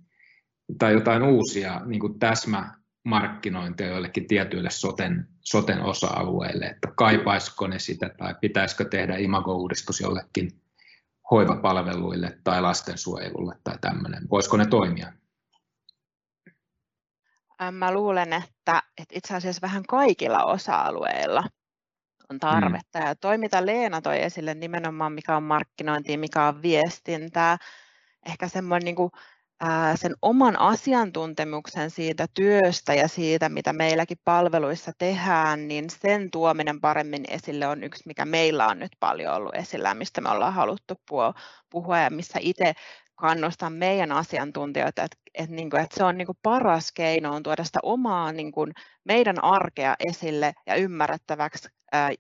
[0.80, 7.80] tai jotain uusia niin kuin täsmä markkinointia joillekin tietyille soten, soten osa-alueille, että kaipaisiko ne
[7.80, 10.62] sitä tai pitäisikö tehdä imago-uudistus jollekin
[11.32, 14.30] hoivapalveluille tai lastensuojelulle tai tämmöinen.
[14.30, 15.14] Voisiko ne toimia?
[17.72, 21.44] Mä luulen, että, että itse asiassa vähän kaikilla osa-alueilla
[22.30, 23.00] on tarvetta.
[23.00, 23.06] Mm.
[23.06, 27.58] Ja toi, mitä Leena toi esille nimenomaan, mikä on markkinointi, mikä on viestintää,
[28.26, 29.12] ehkä semmoinen niin kuin
[29.96, 37.26] sen oman asiantuntemuksen siitä työstä ja siitä, mitä meilläkin palveluissa tehdään, niin sen tuominen paremmin
[37.28, 40.96] esille on yksi, mikä meillä on nyt paljon ollut esillä, mistä me ollaan haluttu
[41.70, 42.74] puhua ja missä itse
[43.16, 47.44] kannustan meidän asiantuntijoita, että, että, niin kuin, että se on niin kuin paras keino on
[47.44, 48.72] tuoda sitä omaa niin kuin
[49.04, 51.70] meidän arkea esille ja ymmärrettäväksi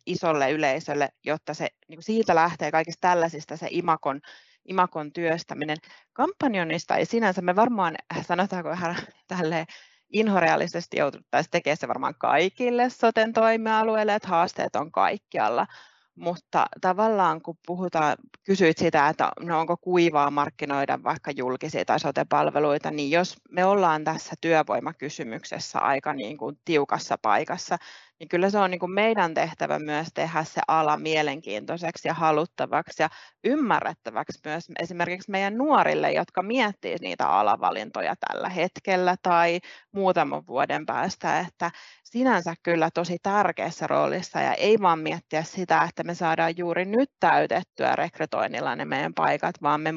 [0.05, 4.21] isolle yleisölle, jotta se niin kuin siitä lähtee kaikista tällaisista se imakon
[4.65, 5.77] imakon työstäminen.
[6.13, 7.95] Kampanjonista ei sinänsä, me varmaan
[8.27, 8.95] sanotaanko vähän
[9.27, 9.65] tälle
[10.13, 15.67] inhoreaalisesti jouduttaisiin tekemään se varmaan kaikille soten toimialueille, että haasteet on kaikkialla,
[16.15, 22.91] mutta tavallaan kun puhutaan, kysyit sitä, että no onko kuivaa markkinoida vaikka julkisia tai sote-palveluita,
[22.91, 27.77] niin jos me ollaan tässä työvoimakysymyksessä aika niin kuin tiukassa paikassa,
[28.21, 33.03] niin kyllä se on niin kuin meidän tehtävä myös tehdä se ala mielenkiintoiseksi ja haluttavaksi
[33.03, 33.09] ja
[33.43, 39.59] ymmärrettäväksi myös esimerkiksi meidän nuorille, jotka miettii niitä alavalintoja tällä hetkellä tai
[39.91, 41.71] muutaman vuoden päästä, että
[42.03, 47.09] sinänsä kyllä tosi tärkeässä roolissa ja ei vaan miettiä sitä, että me saadaan juuri nyt
[47.19, 49.93] täytettyä rekrytoinnilla ne meidän paikat, vaan me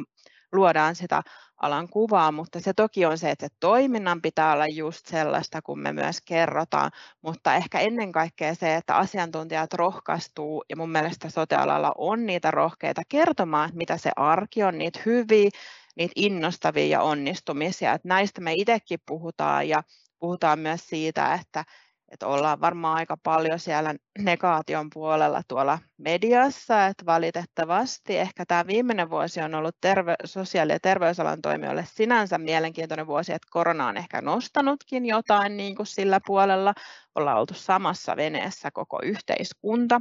[0.53, 1.23] luodaan sitä
[1.57, 5.79] alan kuvaa, mutta se toki on se, että se toiminnan pitää olla just sellaista, kun
[5.79, 6.91] me myös kerrotaan,
[7.23, 13.03] mutta ehkä ennen kaikkea se, että asiantuntijat rohkaistuu, ja mun mielestä sotealalla on niitä rohkeita
[13.09, 15.51] kertomaan, mitä se arki on, niitä hyviä,
[15.97, 19.83] niitä innostavia ja onnistumisia, että näistä me itsekin puhutaan, ja
[20.19, 21.65] puhutaan myös siitä, että
[22.09, 28.19] että ollaan varmaan aika paljon siellä negaation puolella tuolla mediassa, että valitettavasti.
[28.19, 33.49] Ehkä tämä viimeinen vuosi on ollut terve- sosiaali- ja terveysalan toimijoille sinänsä mielenkiintoinen vuosi, että
[33.51, 36.75] korona on ehkä nostanutkin jotain niin kuin sillä puolella,
[37.15, 40.01] ollaan oltu samassa veneessä koko yhteiskunta,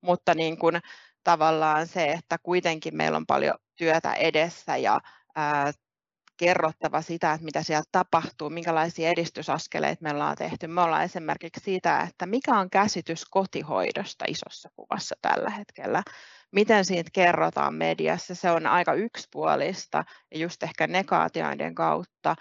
[0.00, 0.80] mutta niin kuin
[1.24, 5.00] tavallaan se, että kuitenkin meillä on paljon työtä edessä ja
[6.44, 10.66] kerrottava sitä, että mitä siellä tapahtuu, minkälaisia edistysaskeleita me ollaan tehty.
[10.66, 16.02] Me ollaan esimerkiksi siitä, että mikä on käsitys kotihoidosta isossa kuvassa tällä hetkellä.
[16.52, 22.36] Miten siitä kerrotaan mediassa, se on aika yksipuolista ja just ehkä negaatioiden kautta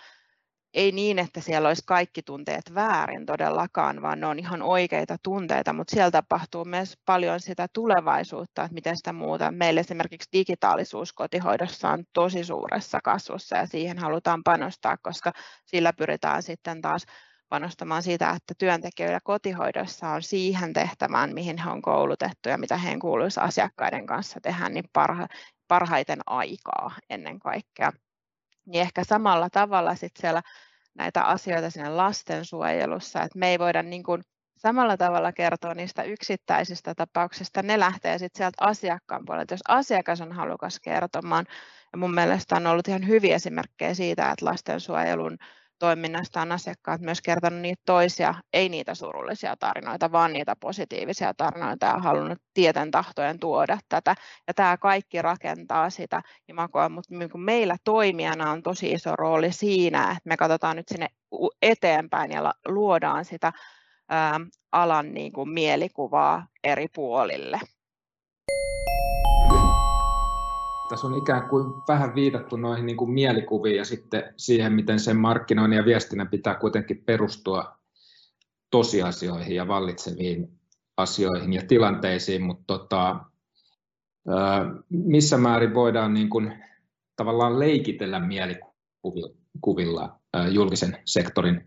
[0.73, 5.73] ei niin, että siellä olisi kaikki tunteet väärin todellakaan, vaan ne on ihan oikeita tunteita,
[5.73, 9.51] mutta siellä tapahtuu myös paljon sitä tulevaisuutta, että miten sitä muuta.
[9.51, 15.31] Meillä esimerkiksi digitaalisuus kotihoidossa on tosi suuressa kasvussa ja siihen halutaan panostaa, koska
[15.65, 17.05] sillä pyritään sitten taas
[17.49, 22.99] panostamaan sitä, että työntekijöillä kotihoidossa on siihen tehtävään, mihin he on koulutettu ja mitä heidän
[22.99, 25.27] kuuluisi asiakkaiden kanssa tehdä, niin parha,
[25.67, 27.91] parhaiten aikaa ennen kaikkea
[28.71, 30.41] niin ehkä samalla tavalla sit siellä
[30.95, 34.21] näitä asioita siinä lastensuojelussa, että me ei voida niin kuin
[34.57, 40.31] samalla tavalla kertoa niistä yksittäisistä tapauksista, ne lähtee sitten sieltä asiakkaan puolelta, jos asiakas on
[40.31, 41.45] halukas kertomaan.
[41.91, 45.37] Ja mun mielestä on ollut ihan hyviä esimerkkejä siitä, että lastensuojelun
[45.81, 51.85] toiminnasta on asiakkaat myös kertonut niitä toisia, ei niitä surullisia tarinoita, vaan niitä positiivisia tarinoita
[51.85, 54.15] ja halunnut tieten tahtojen tuoda tätä.
[54.47, 60.29] Ja tämä kaikki rakentaa sitä imagoa, mutta meillä toimijana on tosi iso rooli siinä, että
[60.29, 61.07] me katsotaan nyt sinne
[61.61, 63.53] eteenpäin ja luodaan sitä
[64.71, 67.59] alan niin kuin mielikuvaa eri puolille
[70.91, 75.17] tässä on ikään kuin vähän viitattu noihin niin kuin mielikuviin ja sitten siihen, miten sen
[75.17, 77.77] markkinoinnin ja viestinnän pitää kuitenkin perustua
[78.71, 80.59] tosiasioihin ja vallitseviin
[80.97, 83.19] asioihin ja tilanteisiin, mutta tota,
[84.89, 86.63] missä määrin voidaan niin kuin
[87.15, 90.19] tavallaan leikitellä mielikuvilla
[90.51, 91.65] julkisen sektorin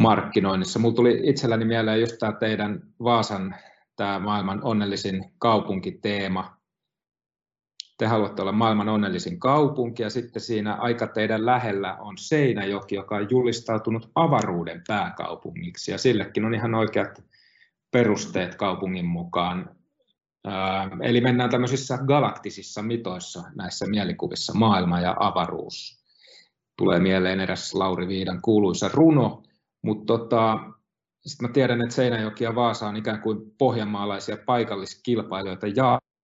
[0.00, 0.78] markkinoinnissa.
[0.78, 3.54] Mulla tuli itselläni mieleen just tämä teidän Vaasan
[3.96, 6.56] tämä maailman onnellisin kaupunkiteema,
[7.98, 13.16] te haluatte olla maailman onnellisin kaupunki ja sitten siinä aika teidän lähellä on Seinäjoki, joka
[13.16, 17.24] on julistautunut avaruuden pääkaupungiksi ja sillekin on ihan oikeat
[17.90, 19.76] perusteet kaupungin mukaan.
[21.02, 26.04] Eli mennään tämmöisissä galaktisissa mitoissa näissä mielikuvissa maailma ja avaruus.
[26.76, 29.42] Tulee mieleen eräs Lauri Viidan kuuluisa runo,
[29.82, 30.58] mutta tota,
[31.26, 35.66] sitten mä tiedän, että Seinäjoki ja Vaasa on ikään kuin pohjanmaalaisia paikalliskilpailijoita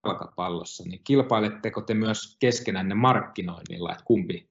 [0.05, 4.49] jalkapallossa, niin kilpailetteko te myös keskenänne markkinoinnilla, että kumpi,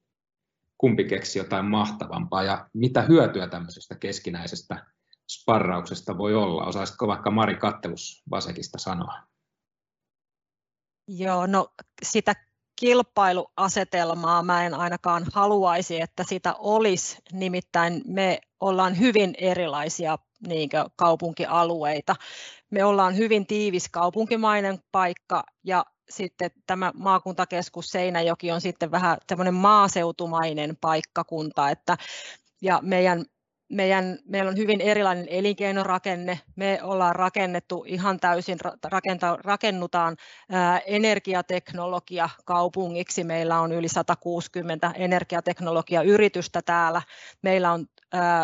[0.79, 4.87] kumpi keksi jotain mahtavampaa ja mitä hyötyä tämmöisestä keskinäisestä
[5.31, 6.65] sparrauksesta voi olla?
[6.65, 9.15] Osaisiko vaikka Mari Kattelus Vasekista sanoa?
[11.09, 11.69] Joo, no
[12.03, 12.35] sitä
[12.81, 17.19] kilpailuasetelmaa mä en ainakaan haluaisi, että sitä olisi.
[17.33, 22.17] Nimittäin me ollaan hyvin erilaisia niin kaupunkialueita.
[22.73, 29.55] Me ollaan hyvin tiivis kaupunkimainen paikka ja sitten tämä maakuntakeskus Seinäjoki on sitten vähän semmoinen
[29.55, 31.97] maaseutumainen paikkakunta, että
[32.63, 33.25] ja meidän
[33.73, 36.41] meidän, meillä on hyvin erilainen elinkeinorakenne.
[36.57, 40.17] Me ollaan rakennettu ihan täysin, rakenta, rakennutaan
[40.51, 43.25] ää, energiateknologia kaupungiksi.
[43.25, 47.03] Meillä on yli 160 energiateknologiayritystä täällä.
[47.43, 47.87] Meillä on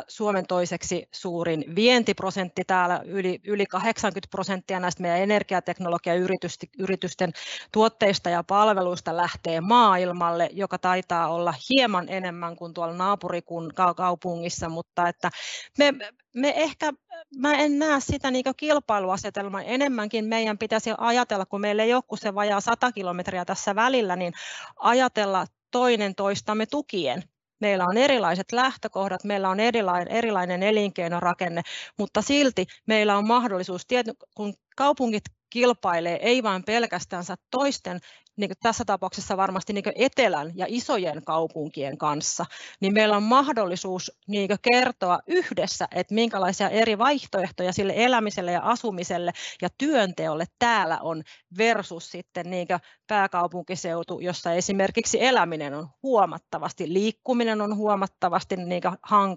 [0.09, 7.33] Suomen toiseksi suurin vientiprosentti täällä, yli, yli 80 prosenttia näistä meidän energiateknologiayritysten
[7.73, 15.31] tuotteista ja palveluista lähtee maailmalle, joka taitaa olla hieman enemmän kuin tuolla naapurikaupungissa, mutta että
[15.79, 15.95] me,
[16.35, 16.93] me ehkä,
[17.37, 20.25] mä en näe sitä niin kilpailuasetelmaa, enemmänkin.
[20.25, 24.33] Meidän pitäisi ajatella, kun meillä ei ole kuin se vajaa 100 kilometriä tässä välillä, niin
[24.77, 27.23] ajatella toinen toistamme tukien
[27.61, 29.61] meillä on erilaiset lähtökohdat, meillä on
[30.09, 31.63] erilainen, elinkeinorakenne,
[31.99, 33.87] mutta silti meillä on mahdollisuus,
[34.35, 38.01] kun kaupungit kilpailee ei vain pelkästään toisten
[38.37, 42.47] niin tässä tapauksessa varmasti niin etelän ja isojen kaupunkien kanssa,
[42.81, 49.33] niin meillä on mahdollisuus niin kertoa yhdessä, että minkälaisia eri vaihtoehtoja sille elämiselle ja asumiselle
[49.63, 51.23] ja työnteolle täällä on
[51.59, 52.69] versus sitten niin
[53.09, 58.83] pääkaupunkiseutu, jossa esimerkiksi eläminen on huomattavasti, liikkuminen on huomattavasti niin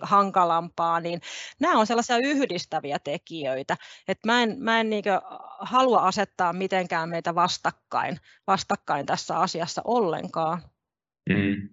[0.01, 1.21] hankalampaa, niin
[1.59, 5.03] nämä on sellaisia yhdistäviä tekijöitä, että mä en, mä en niin
[5.59, 10.61] halua asettaa mitenkään meitä vastakkain, vastakkain vastakkain tässä asiassa ollenkaan.
[11.29, 11.69] Mm.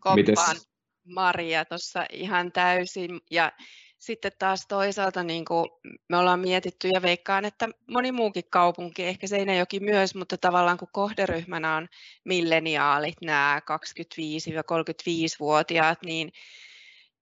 [0.00, 0.68] Koppaan Mites?
[1.04, 3.20] Maria tuossa ihan täysin.
[3.30, 3.52] Ja
[4.02, 5.70] sitten taas toisaalta niin kuin
[6.08, 10.88] me ollaan mietitty ja veikkaan, että moni muukin kaupunki, ehkä Seinäjoki myös, mutta tavallaan kun
[10.92, 11.88] kohderyhmänä on
[12.24, 16.32] milleniaalit, nämä 25-35-vuotiaat, niin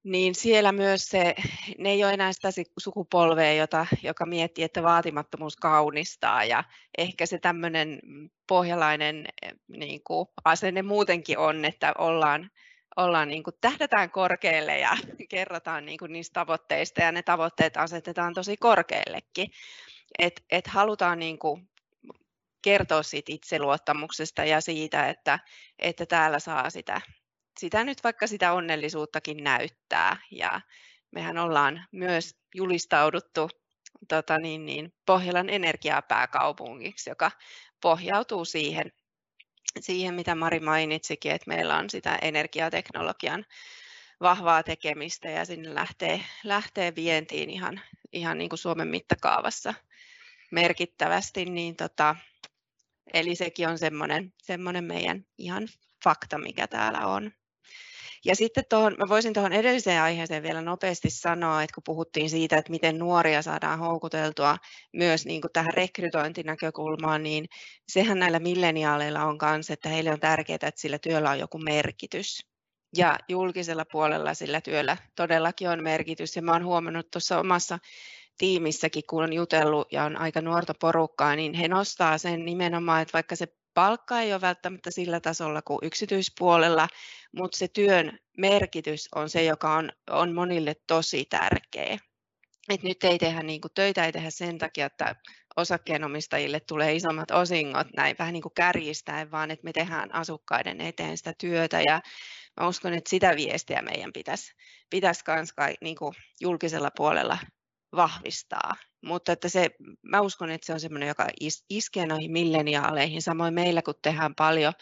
[0.04, 1.34] niin siellä myös se,
[1.78, 6.44] ne ei ole enää sitä sukupolvea, jota, joka miettii, että vaatimattomuus kaunistaa.
[6.44, 6.64] Ja
[6.98, 8.00] ehkä se tämmöinen
[8.48, 9.26] pohjalainen
[9.68, 12.50] niin kuin asenne muutenkin on, että ollaan,
[12.96, 14.96] ollaan niin kuin, tähdätään korkealle ja
[15.30, 19.50] kerrotaan niin kuin niistä tavoitteista ja ne tavoitteet asetetaan tosi korkeallekin.
[20.18, 21.70] Et, et halutaan niin kuin,
[22.62, 25.38] kertoa siitä itseluottamuksesta ja siitä, että,
[25.78, 27.00] että täällä saa sitä
[27.60, 30.16] sitä nyt vaikka sitä onnellisuuttakin näyttää.
[30.30, 30.60] Ja
[31.10, 33.50] mehän ollaan myös julistauduttu
[34.08, 37.30] tota niin, niin, Pohjolan energiapääkaupungiksi, joka
[37.82, 38.92] pohjautuu siihen,
[39.80, 43.46] siihen, mitä Mari mainitsikin, että meillä on sitä energiateknologian
[44.20, 47.80] vahvaa tekemistä ja sinne lähtee, lähtee vientiin ihan,
[48.12, 49.74] ihan niin kuin Suomen mittakaavassa
[50.50, 51.44] merkittävästi.
[51.44, 52.16] Niin tota,
[53.12, 55.68] eli sekin on semmoinen, semmoinen meidän ihan
[56.04, 57.32] fakta, mikä täällä on.
[58.24, 62.56] Ja sitten tuohon, mä voisin tuohon edelliseen aiheeseen vielä nopeasti sanoa, että kun puhuttiin siitä,
[62.56, 64.56] että miten nuoria saadaan houkuteltua
[64.92, 67.46] myös niin kuin tähän rekrytointinäkökulmaan, niin
[67.88, 72.46] sehän näillä milleniaaleilla on kanssa, että heille on tärkeää, että sillä työllä on joku merkitys.
[72.96, 76.36] Ja julkisella puolella sillä työllä todellakin on merkitys.
[76.36, 77.78] Ja mä oon huomannut tuossa omassa
[78.38, 83.12] tiimissäkin, kun on jutellut ja on aika nuorta porukkaa, niin he nostaa sen nimenomaan, että
[83.12, 86.88] vaikka se palkka ei ole välttämättä sillä tasolla kuin yksityispuolella,
[87.36, 91.98] mutta se työn merkitys on se, joka on, on monille tosi tärkeä.
[92.68, 95.16] Et nyt ei tehdä niin kuin, töitä ei tehdä sen takia, että
[95.56, 101.16] osakkeenomistajille tulee isommat osingot näin vähän niin kuin kärjistäen, vaan että me tehdään asukkaiden eteen
[101.16, 102.00] sitä työtä ja
[102.60, 104.52] mä uskon, että sitä viestiä meidän pitäisi,
[104.90, 107.38] pitäisi kans niin kuin julkisella puolella
[107.96, 108.72] vahvistaa.
[109.04, 109.70] Mutta että se,
[110.02, 113.22] mä uskon, että se on semmoinen, joka is, iskee noihin milleniaaleihin.
[113.22, 114.72] Samoin meillä, kun tehdään paljon,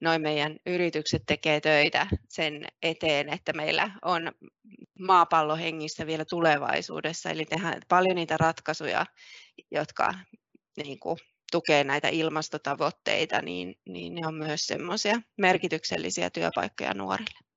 [0.00, 4.32] noin meidän yritykset tekee töitä sen eteen, että meillä on
[4.98, 7.30] maapallo hengissä vielä tulevaisuudessa.
[7.30, 9.06] Eli tehdään paljon niitä ratkaisuja,
[9.70, 10.14] jotka
[10.84, 11.18] niin kuin,
[11.52, 17.50] tukee näitä ilmastotavoitteita, niin, niin ne on myös semmoisia merkityksellisiä työpaikkoja nuorille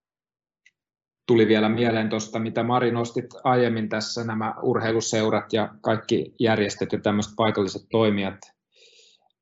[1.27, 6.99] tuli vielä mieleen tuosta, mitä Mari nostit aiemmin tässä, nämä urheiluseurat ja kaikki järjestöt ja
[6.99, 8.52] tämmöiset paikalliset toimijat,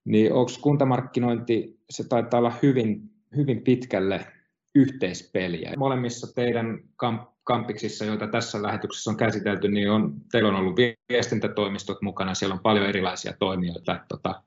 [0.06, 3.02] niin onko kuntamarkkinointi, se taitaa olla hyvin,
[3.36, 4.28] hyvin pitkälle
[4.76, 5.74] yhteispeliä.
[5.78, 10.76] Molemmissa teidän kamp- kampiksissa, joita tässä lähetyksessä on käsitelty, niin on, teillä on ollut
[11.10, 14.06] viestintätoimistot mukana, siellä on paljon erilaisia toimijoita.
[14.08, 14.44] Tota,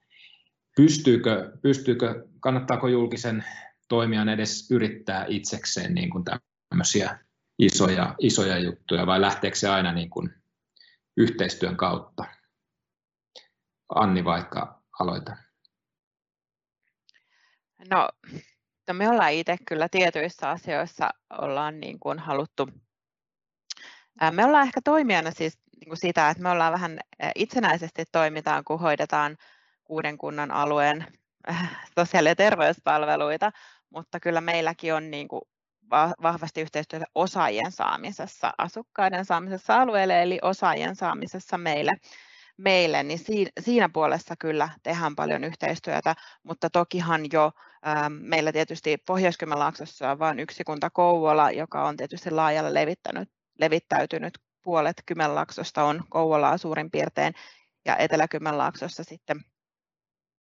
[0.77, 3.45] pystyykö, pystyykö, kannattaako julkisen
[3.89, 6.25] toimijan edes yrittää itsekseen niin kuin
[6.69, 7.19] tämmöisiä
[7.59, 10.31] isoja, isoja juttuja vai lähteekö se aina niin kuin
[11.17, 12.25] yhteistyön kautta?
[13.95, 15.37] Anni vaikka aloita.
[17.91, 18.09] No,
[18.89, 22.69] no me ollaan itse kyllä tietyissä asioissa ollaan niin kuin haluttu,
[24.31, 27.01] me ollaan ehkä toimijana siis niin kuin sitä, että me ollaan vähän
[27.35, 29.37] itsenäisesti toimitaan, kun hoidetaan
[29.85, 31.07] kuuden kunnan alueen
[31.99, 33.53] sosiaali- ja terveyspalveluita,
[33.91, 35.43] mutta kyllä meilläkin on niin kuin
[36.23, 41.93] vahvasti yhteistyötä osaajien saamisessa, asukkaiden saamisessa alueelle, eli osaajien saamisessa meille,
[42.57, 43.21] meille niin
[43.61, 47.53] siinä, puolessa kyllä tehdään paljon yhteistyötä, mutta tokihan jo
[47.87, 54.39] ähm, meillä tietysti Pohjois-Kymenlaaksossa on vain yksi kunta Kouvola, joka on tietysti laajalle levittänyt, levittäytynyt.
[54.63, 57.35] Puolet Kymenlaaksosta on Kouvolaa suurin piirtein,
[57.85, 59.41] ja Etelä-Kymenlaaksossa sitten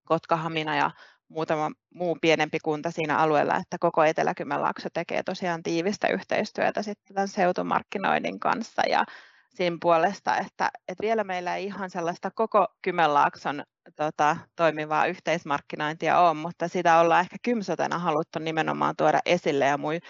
[0.05, 0.91] Kotka-Hamina ja
[1.29, 7.29] muutama muu pienempi kunta siinä alueella, että koko Etelä-Kymenlaakso tekee tosiaan tiivistä yhteistyötä sitten tämän
[7.29, 9.05] seutumarkkinoinnin kanssa ja
[9.55, 13.63] siinä puolesta, että, että vielä meillä ei ihan sellaista koko Kymenlaakson
[13.97, 20.01] tota, toimivaa yhteismarkkinointia ole, mutta sitä ollaan ehkä kymsotena haluttu nimenomaan tuoda esille ja mui,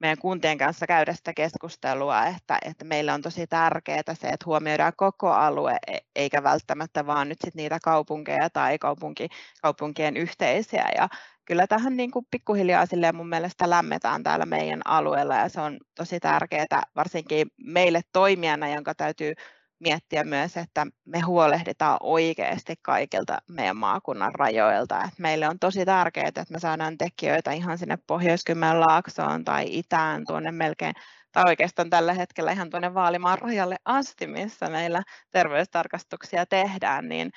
[0.00, 4.92] meidän kuntien kanssa käydä sitä keskustelua, että, että meille on tosi tärkeää se, että huomioidaan
[4.96, 9.28] koko alue, e, eikä välttämättä vaan nyt sit niitä kaupunkeja tai kaupunki,
[9.62, 10.88] kaupunkien yhteisiä.
[10.96, 11.08] Ja
[11.44, 16.20] kyllä tähän niin kuin pikkuhiljaa mun mielestä lämmetään täällä meidän alueella ja se on tosi
[16.20, 19.34] tärkeää varsinkin meille toimijana, jonka täytyy
[19.80, 25.04] miettiä myös, että me huolehditaan oikeasti kaikilta meidän maakunnan rajoilta.
[25.04, 30.24] Et meille on tosi tärkeää, että me saadaan tekijöitä ihan sinne pohjois laaksoon tai itään
[30.26, 30.94] tuonne melkein,
[31.32, 37.30] tai oikeastaan tällä hetkellä ihan tuonne Vaalimaan rajalle asti, missä meillä terveystarkastuksia tehdään, niin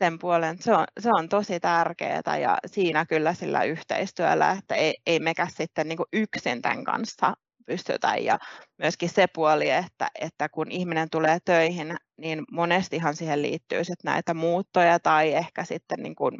[0.00, 4.94] sen puolen se on, se on tosi tärkeää ja siinä kyllä sillä yhteistyöllä, että ei,
[5.06, 7.34] ei mekä sitten niin yksin tämän kanssa
[7.66, 8.16] pystytä.
[8.16, 8.38] Ja
[8.78, 14.34] myöskin se puoli, että, että kun ihminen tulee töihin, niin monestihan siihen liittyy sit näitä
[14.34, 16.38] muuttoja tai ehkä sitten niin kuin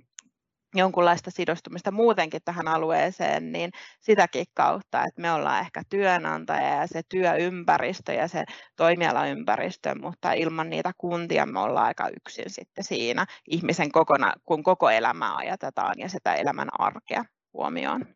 [0.75, 7.03] jonkunlaista sidostumista muutenkin tähän alueeseen, niin sitäkin kautta, että me ollaan ehkä työnantaja ja se
[7.09, 8.45] työympäristö ja se
[8.77, 14.91] toimialaympäristö, mutta ilman niitä kuntia me ollaan aika yksin sitten siinä ihmisen kokona, kun koko
[14.91, 18.07] elämää ajatetaan ja sitä elämän arkea huomioon.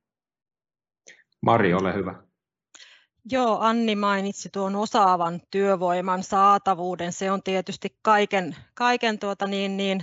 [1.42, 2.14] Mari, ole hyvä.
[3.30, 7.12] Joo, Anni mainitsi tuon osaavan työvoiman saatavuuden.
[7.12, 10.00] Se on tietysti kaiken, kaiken tuota niin, niin,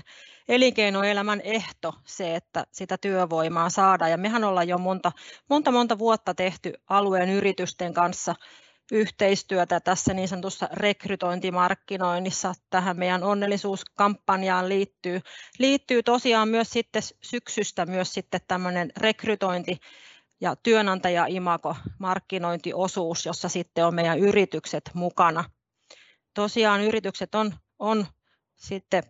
[0.51, 4.11] elinkeinoelämän ehto se, että sitä työvoimaa saadaan.
[4.11, 5.11] Ja mehän ollaan jo monta,
[5.49, 8.35] monta, monta vuotta tehty alueen yritysten kanssa
[8.91, 12.53] yhteistyötä tässä niin sanotussa rekrytointimarkkinoinnissa.
[12.69, 15.21] Tähän meidän onnellisuuskampanjaan liittyy,
[15.59, 19.77] liittyy tosiaan myös sitten syksystä myös sitten tämmöinen rekrytointi
[20.41, 25.43] ja työnantaja-imako markkinointiosuus, jossa sitten on meidän yritykset mukana.
[26.33, 28.05] Tosiaan yritykset on, on
[28.55, 29.03] sitten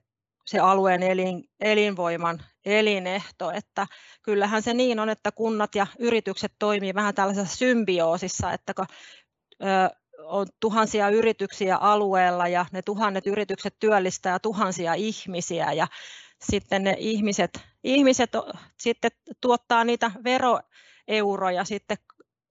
[0.46, 3.88] se alueen elin, elinvoiman elinehto, että
[4.24, 8.86] kyllähän se niin on, että kunnat ja yritykset toimii vähän tällaisessa symbioosissa, että kun
[10.24, 15.88] on tuhansia yrityksiä alueella ja ne tuhannet yritykset työllistää tuhansia ihmisiä ja
[16.42, 18.32] sitten ne ihmiset, ihmiset
[18.78, 19.12] sitten
[19.42, 21.98] tuottaa niitä veroeuroja sitten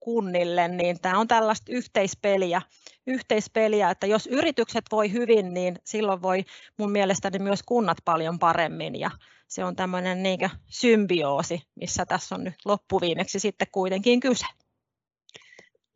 [0.01, 2.61] kunnille, niin tämä on tällaista yhteispeliä,
[3.07, 6.45] yhteispeliä, että jos yritykset voi hyvin, niin silloin voi
[6.77, 9.11] mun mielestäni myös kunnat paljon paremmin ja
[9.47, 14.45] se on tämmöinen niin symbioosi, missä tässä on nyt loppuviimeksi sitten kuitenkin kyse.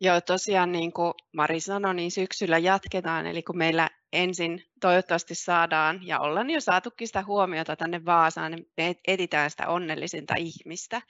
[0.00, 6.06] Joo, tosiaan niin kuin Mari sanoi, niin syksyllä jatketaan, eli kun meillä ensin toivottavasti saadaan,
[6.06, 11.02] ja ollaan jo saatukin sitä huomiota tänne Vaasaan, niin me etitään sitä onnellisinta ihmistä,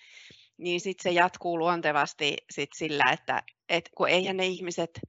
[0.59, 5.00] niin sitten se jatkuu luontevasti sit sillä, että et kun eihän ne ihmiset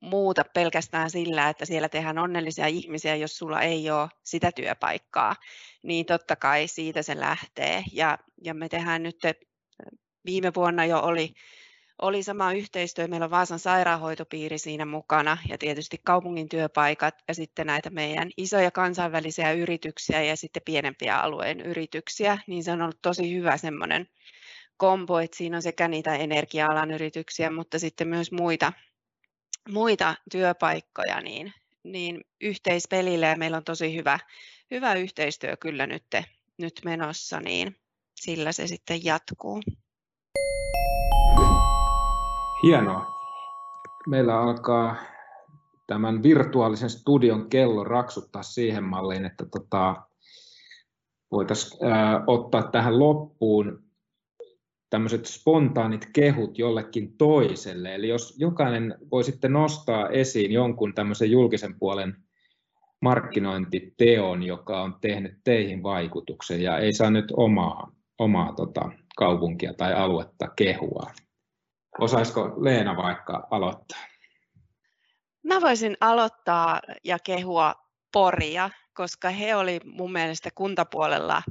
[0.00, 5.36] muuta pelkästään sillä, että siellä tehdään onnellisia ihmisiä, jos sulla ei ole sitä työpaikkaa,
[5.82, 7.84] niin totta kai siitä se lähtee.
[7.92, 9.16] Ja, ja me tehdään nyt,
[10.24, 11.32] viime vuonna jo oli,
[12.02, 17.66] oli sama yhteistyö, meillä on Vaasan sairaanhoitopiiri siinä mukana ja tietysti kaupungin työpaikat ja sitten
[17.66, 23.34] näitä meidän isoja kansainvälisiä yrityksiä ja sitten pienempiä alueen yrityksiä, niin se on ollut tosi
[23.34, 24.08] hyvä semmoinen
[24.80, 28.72] kombo, että siinä on sekä niitä energia-alan yrityksiä, mutta sitten myös muita,
[29.68, 31.52] muita työpaikkoja, niin,
[31.84, 34.18] niin yhteispelille ja meillä on tosi hyvä,
[34.70, 36.04] hyvä yhteistyö kyllä nyt,
[36.58, 37.76] nyt menossa, niin
[38.14, 39.60] sillä se sitten jatkuu.
[42.62, 43.06] Hienoa.
[44.06, 44.96] Meillä alkaa
[45.86, 49.96] tämän virtuaalisen studion kello raksuttaa siihen malliin, että tota,
[51.30, 51.80] voitaisiin
[52.26, 53.89] ottaa tähän loppuun
[54.90, 57.94] tämmöiset spontaanit kehut jollekin toiselle.
[57.94, 62.16] Eli jos jokainen voi sitten nostaa esiin jonkun tämmöisen julkisen puolen
[63.02, 69.94] markkinointiteon, joka on tehnyt teihin vaikutuksen ja ei saa nyt omaa, omaa tota, kaupunkia tai
[69.94, 71.10] aluetta kehua.
[71.98, 74.00] Osaisiko Leena vaikka aloittaa?
[75.42, 77.74] Mä voisin aloittaa ja kehua
[78.12, 81.42] Poria, koska he oli mun mielestä kuntapuolella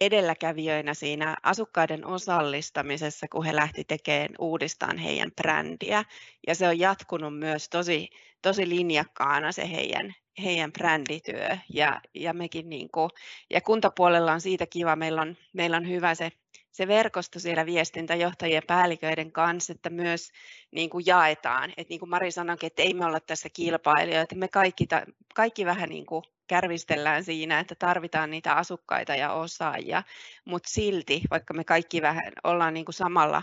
[0.00, 6.04] edelläkävijöinä siinä asukkaiden osallistamisessa, kun he lähti tekemään uudistaan heidän brändiä.
[6.46, 8.08] Ja se on jatkunut myös tosi,
[8.42, 11.48] tosi linjakkaana se heidän, heidän brändityö.
[11.72, 13.10] Ja, ja mekin niin kuin,
[13.50, 16.32] ja kuntapuolella on siitä kiva, meillä on, meillä on hyvä se
[16.74, 20.32] se verkosto siellä viestintäjohtajien päälliköiden kanssa, että myös
[20.70, 21.70] niin kuin jaetaan.
[21.70, 24.86] että niin kuin Mari sanoi, että ei me olla tässä kilpailijoita, me kaikki,
[25.34, 30.02] kaikki vähän niin kuin kärvistellään siinä, että tarvitaan niitä asukkaita ja osaajia,
[30.44, 33.42] mutta silti, vaikka me kaikki vähän ollaan niin kuin samalla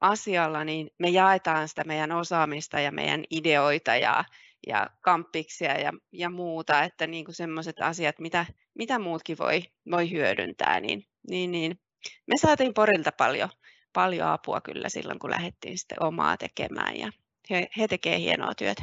[0.00, 4.24] asialla, niin me jaetaan sitä meidän osaamista ja meidän ideoita ja,
[4.66, 10.10] ja kamppiksia ja, ja muuta, että niin kuin sellaiset asiat, mitä, mitä muutkin voi, voi
[10.10, 11.80] hyödyntää, niin, niin, niin
[12.26, 13.48] me saatiin Porilta paljon,
[13.92, 17.10] paljon apua kyllä silloin, kun lähdettiin sitten omaa tekemään ja
[17.50, 18.82] he, he tekevät hienoa työtä.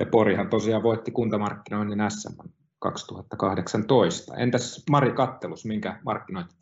[0.00, 2.48] Ja Porihan tosiaan voitti kuntamarkkinoinnin SM
[2.78, 4.36] 2018.
[4.36, 6.00] Entäs Mari Kattelus, minkä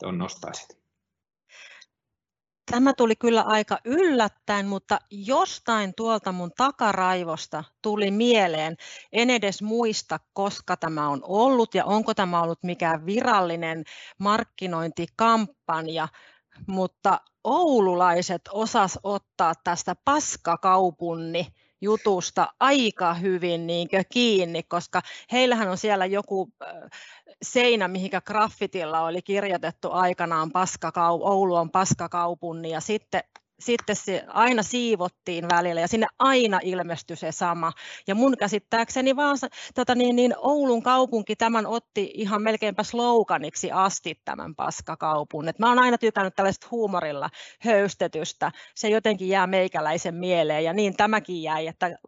[0.05, 0.87] on nostaisit?
[2.71, 8.77] Tämä tuli kyllä aika yllättäen, mutta jostain tuolta mun takaraivosta tuli mieleen.
[9.13, 13.85] En edes muista, koska tämä on ollut ja onko tämä ollut mikään virallinen
[14.19, 16.09] markkinointikampanja,
[16.67, 21.47] mutta oululaiset osas ottaa tästä paskakaupunni
[21.81, 25.03] jutusta aika hyvin niin kiinni, koska
[25.33, 26.49] heillähän on siellä joku
[27.43, 33.23] seinä, mihinkä graffitilla oli kirjoitettu aikanaan paskakau, Oulu on paskakaupunni ja sitten
[33.61, 37.73] sitten se aina siivottiin välillä ja sinne aina ilmestyi se sama.
[38.07, 39.39] Ja mun käsittääkseni vaan
[39.75, 45.49] tota niin, niin Oulun kaupunki tämän otti ihan melkeinpä sloganiksi asti tämän paskakaupun.
[45.49, 47.31] Et mä oon aina tykännyt tällaista huumorilla
[47.61, 48.53] höystetystä.
[48.75, 51.99] Se jotenkin jää meikäläisen mieleen ja niin tämäkin jäi, että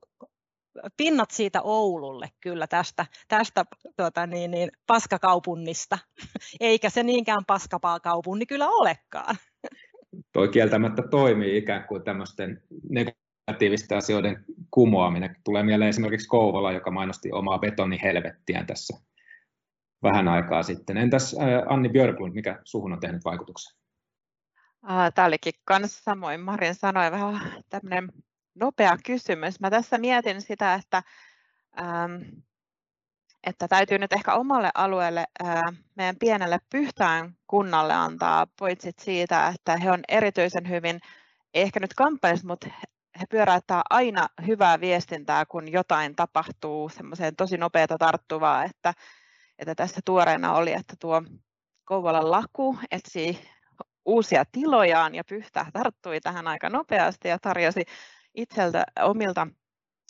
[0.97, 3.65] pinnat siitä Oululle kyllä tästä, tästä
[3.97, 5.99] tuota, niin, niin, paskakaupunnista,
[6.61, 9.37] eikä se niinkään paskapaa-kaupunni kyllä olekaan
[10.33, 15.37] toi kieltämättä toimii ikään kuin tämmöisten negatiivisten asioiden kumoaminen.
[15.45, 18.99] Tulee mieleen esimerkiksi Kouvola, joka mainosti omaa betonihelvettiään tässä
[20.03, 20.97] vähän aikaa sitten.
[20.97, 21.37] Entäs
[21.69, 23.79] Anni Björklund, mikä suhun on tehnyt vaikutuksen?
[25.15, 28.13] Tämä olikin kanssa samoin Marin sanoi, vähän tämmöinen
[28.55, 29.61] nopea kysymys.
[29.61, 31.03] Mä tässä mietin sitä, että
[31.81, 32.23] ähm,
[33.45, 35.25] että täytyy nyt ehkä omalle alueelle,
[35.95, 41.01] meidän pienelle Pyhtään kunnalle antaa poitsit siitä, että he on erityisen hyvin,
[41.55, 42.69] ehkä nyt kampanjassa, mutta
[43.21, 48.93] he pyöräyttää aina hyvää viestintää, kun jotain tapahtuu, semmoiseen tosi nopeata tarttuvaa, että,
[49.59, 51.23] että tässä tuoreena oli, että tuo
[51.85, 53.49] Kouvolan laku etsi
[54.05, 57.85] uusia tilojaan ja Pyhtää tarttui tähän aika nopeasti ja tarjosi
[58.35, 59.47] itseltä omilta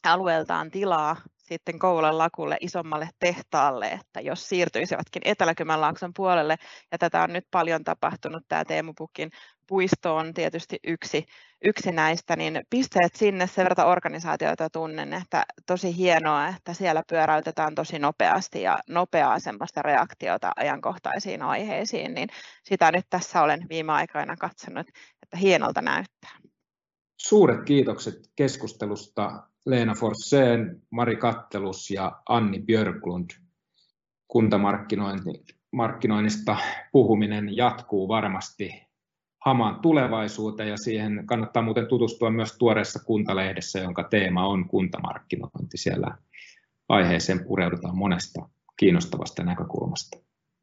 [0.04, 1.16] alueeltaan tilaa
[1.48, 6.56] sitten Kouvolan lakulle isommalle tehtaalle, että jos siirtyisivätkin Etelä-Kymenlaakson puolelle,
[6.92, 9.30] ja tätä on nyt paljon tapahtunut, tämä Teemu Pukin
[9.66, 11.26] puisto on tietysti yksi,
[11.64, 17.74] yksi näistä, niin pisteet sinne sen verran organisaatioita tunnen, että tosi hienoa, että siellä pyöräytetään
[17.74, 22.28] tosi nopeasti ja nopeaa semmoista reaktiota ajankohtaisiin aiheisiin, niin
[22.64, 24.88] sitä nyt tässä olen viime aikoina katsonut,
[25.22, 26.38] että hienolta näyttää.
[27.16, 33.30] Suuret kiitokset keskustelusta Leena Forseen, Mari Kattelus ja Anni Björklund.
[34.28, 36.56] Kuntamarkkinoinnista
[36.92, 38.88] puhuminen jatkuu varmasti
[39.44, 45.76] hamaan tulevaisuuteen ja siihen kannattaa muuten tutustua myös tuoreessa kuntalehdessä, jonka teema on kuntamarkkinointi.
[45.76, 46.18] Siellä
[46.88, 50.18] aiheeseen pureudutaan monesta kiinnostavasta näkökulmasta.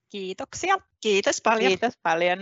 [0.10, 0.78] Kiitoksia.
[1.02, 1.68] Kiitos paljon.
[1.68, 2.40] Kiitos paljon.